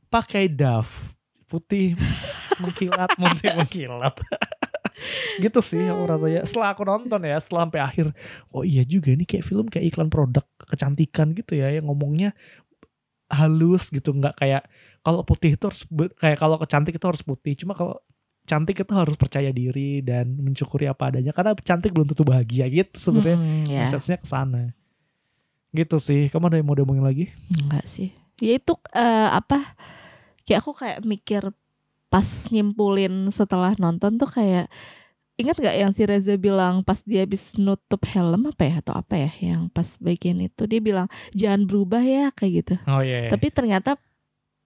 pakai 0.07 0.47
Dove 0.47 0.91
putih 1.45 1.95
mengkilat 2.57 3.09
putih 3.13 3.51
mengkilat. 3.53 4.15
gitu 5.43 5.59
sih 5.63 5.81
aku 5.87 6.03
rasanya. 6.07 6.41
Setelah 6.43 6.75
aku 6.75 6.83
nonton 6.85 7.21
ya, 7.23 7.37
setelah 7.39 7.67
sampai 7.67 7.81
akhir, 7.81 8.05
oh 8.51 8.63
iya 8.65 8.83
juga 8.85 9.11
ini 9.11 9.23
kayak 9.25 9.43
film 9.45 9.65
kayak 9.67 9.91
iklan 9.93 10.09
produk 10.11 10.45
kecantikan 10.65 11.33
gitu 11.35 11.57
ya 11.57 11.71
yang 11.71 11.87
ngomongnya 11.89 12.35
halus 13.31 13.87
gitu 13.87 14.11
nggak 14.11 14.35
kayak 14.35 14.67
kalau 15.01 15.23
putih 15.23 15.55
itu 15.55 15.63
harus 15.71 15.87
kayak 16.19 16.35
kalau 16.35 16.59
kecantik 16.59 16.99
itu 16.99 17.05
harus 17.07 17.23
putih 17.23 17.55
cuma 17.55 17.71
kalau 17.73 17.95
cantik 18.45 18.83
itu 18.83 18.93
harus 18.93 19.15
percaya 19.17 19.53
diri 19.53 20.01
dan 20.01 20.33
mensyukuri 20.35 20.89
apa 20.89 21.13
adanya 21.13 21.31
karena 21.31 21.53
cantik 21.55 21.93
belum 21.93 22.09
tentu 22.11 22.25
bahagia 22.25 22.65
gitu 22.67 22.97
sebenarnya. 22.97 23.37
Mm, 23.37 23.63
ya 23.69 23.81
message-nya 23.85 24.17
ke 24.17 24.27
sana. 24.27 24.63
Gitu 25.71 25.97
sih. 26.01 26.27
Kamu 26.27 26.51
ada 26.51 26.57
yang 26.59 26.67
mau 26.67 26.75
diomongin 26.75 27.05
lagi? 27.05 27.25
Enggak 27.53 27.85
sih. 27.87 28.11
Ya 28.41 28.57
itu 28.57 28.73
eh, 28.91 29.29
apa 29.31 29.77
kayak 30.43 30.59
aku 30.65 30.71
kayak 30.73 30.99
mikir 31.05 31.53
pas 32.11 32.27
nyimpulin 32.51 33.31
setelah 33.31 33.71
nonton 33.79 34.19
tuh 34.19 34.27
kayak 34.27 34.67
ingat 35.33 35.55
nggak 35.57 35.75
yang 35.79 35.89
si 35.89 36.03
Reza 36.03 36.35
bilang 36.35 36.83
pas 36.83 36.99
dia 37.01 37.23
habis 37.23 37.55
nutup 37.55 38.03
helm 38.05 38.45
apa 38.45 38.61
ya 38.61 38.75
atau 38.83 38.93
apa 38.93 39.15
ya 39.17 39.31
yang 39.41 39.71
pas 39.71 39.95
bagian 39.97 40.37
itu 40.37 40.67
dia 40.67 40.77
bilang 40.77 41.07
jangan 41.31 41.63
berubah 41.63 42.03
ya 42.03 42.29
kayak 42.29 42.51
gitu. 42.61 42.75
Oh 42.85 42.99
iya 42.99 43.31
tapi 43.31 43.47
ternyata 43.49 43.95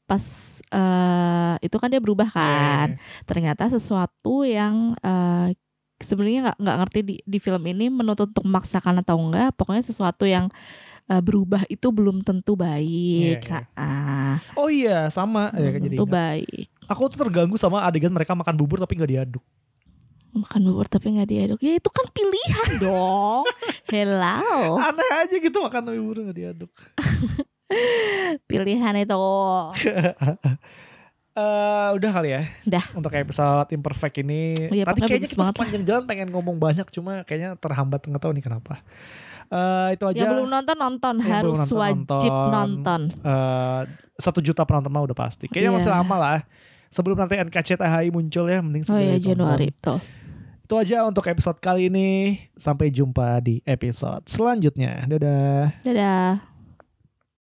pas 0.03 0.25
eh, 0.67 1.55
itu 1.61 1.77
kan 1.77 1.87
dia 1.87 1.97
berubah 1.97 2.27
Iya, 2.27 2.35
kan. 2.35 2.89
ternyata 3.23 3.69
sesuatu 3.69 4.43
yang 4.43 4.97
eh, 4.99 5.53
sebenarnya 5.95 6.51
nggak 6.51 6.57
nggak 6.59 6.77
ngerti 6.81 6.99
di 7.01 7.15
di 7.23 7.37
film 7.39 7.63
ini 7.65 7.87
menuntut 7.87 8.29
untuk 8.29 8.43
memaksakan 8.43 8.99
atau 8.99 9.15
enggak 9.17 9.55
pokoknya 9.55 9.81
sesuatu 9.81 10.27
yang 10.27 10.51
eh, 11.07 11.21
berubah 11.23 11.63
itu 11.69 11.87
belum 11.89 12.19
tentu 12.21 12.53
baik 12.53 13.47
Iya, 13.47 13.61
iya. 13.63 13.79
Ah, 13.79 14.37
oh 14.53 14.67
iya 14.67 15.07
sama. 15.07 15.49
Ya 15.55 15.71
kan 15.71 15.79
belum 15.79 15.85
jadi 15.87 15.95
tentu 15.95 16.03
ingat. 16.03 16.13
baik 16.13 16.67
aku 16.85 17.09
tuh 17.09 17.19
terganggu 17.21 17.55
sama 17.55 17.83
adegan 17.83 18.09
mereka 18.09 18.33
makan 18.33 18.53
bubur 18.53 18.77
tapi 18.77 18.95
nggak 18.95 19.11
diaduk 19.11 19.43
makan 20.31 20.61
bubur 20.67 20.85
tapi 20.85 21.15
nggak 21.15 21.29
diaduk 21.29 21.59
ya 21.59 21.79
itu 21.79 21.89
kan 21.89 22.05
pilihan 22.11 22.69
dong 22.83 23.43
hello 23.87 24.75
aneh 24.77 25.09
aja 25.23 25.35
gitu 25.35 25.57
makan 25.59 25.81
bubur 25.89 26.15
nggak 26.23 26.37
diaduk 26.37 26.71
pilihan 28.47 28.95
itu 28.97 29.15
Eh, 31.35 31.89
udah 31.91 32.11
kali 32.15 32.31
ya. 32.31 32.47
Udah. 32.63 32.79
Untuk 32.95 33.11
episode 33.11 33.67
imperfect 33.75 34.23
ini. 34.23 34.55
Iya, 34.71 34.87
Tadi 34.87 35.03
kayaknya 35.03 35.27
kita 35.27 35.43
sepanjang 35.51 35.83
jalan 35.83 36.03
pengen 36.07 36.31
ngomong 36.31 36.55
banyak 36.55 36.87
cuma 36.95 37.27
kayaknya 37.27 37.59
terhambat 37.59 38.07
nggak 38.07 38.23
tahu 38.23 38.31
nih 38.31 38.39
kenapa. 38.39 38.79
Eh 39.51 39.99
itu 39.99 40.03
aja. 40.07 40.15
yang 40.15 40.31
belum 40.31 40.47
nonton 40.47 40.77
nonton 40.79 41.15
Yang 41.19 41.27
belum 41.27 41.35
harus 41.35 41.59
nonton, 41.59 41.75
wajib 41.75 42.31
nonton. 42.31 42.51
nonton 42.55 43.01
eh, 43.27 43.81
satu 44.15 44.39
juta 44.39 44.63
penonton 44.63 44.87
mah 44.87 45.03
udah 45.03 45.17
pasti. 45.19 45.51
Kayaknya 45.51 45.69
Iya. 45.69 45.75
masih 45.75 45.91
lama 45.91 46.15
lah. 46.15 46.39
Sebelum 46.95 47.19
nanti 47.19 47.35
NKCTHI 47.35 48.07
muncul 48.15 48.47
ya, 48.47 48.63
mending 48.63 48.87
oh 48.87 48.95
ya 48.95 49.19
ditonton. 49.19 49.27
Januari 49.35 49.67
betul 49.67 49.99
Itu 50.63 50.73
aja 50.79 51.03
untuk 51.03 51.27
episode 51.27 51.59
kali 51.59 51.91
ini. 51.91 52.39
Sampai 52.55 52.87
jumpa 52.87 53.43
di 53.43 53.59
episode 53.67 54.23
selanjutnya. 54.31 55.03
Dadah. 55.03 55.83
dadah 55.83 56.54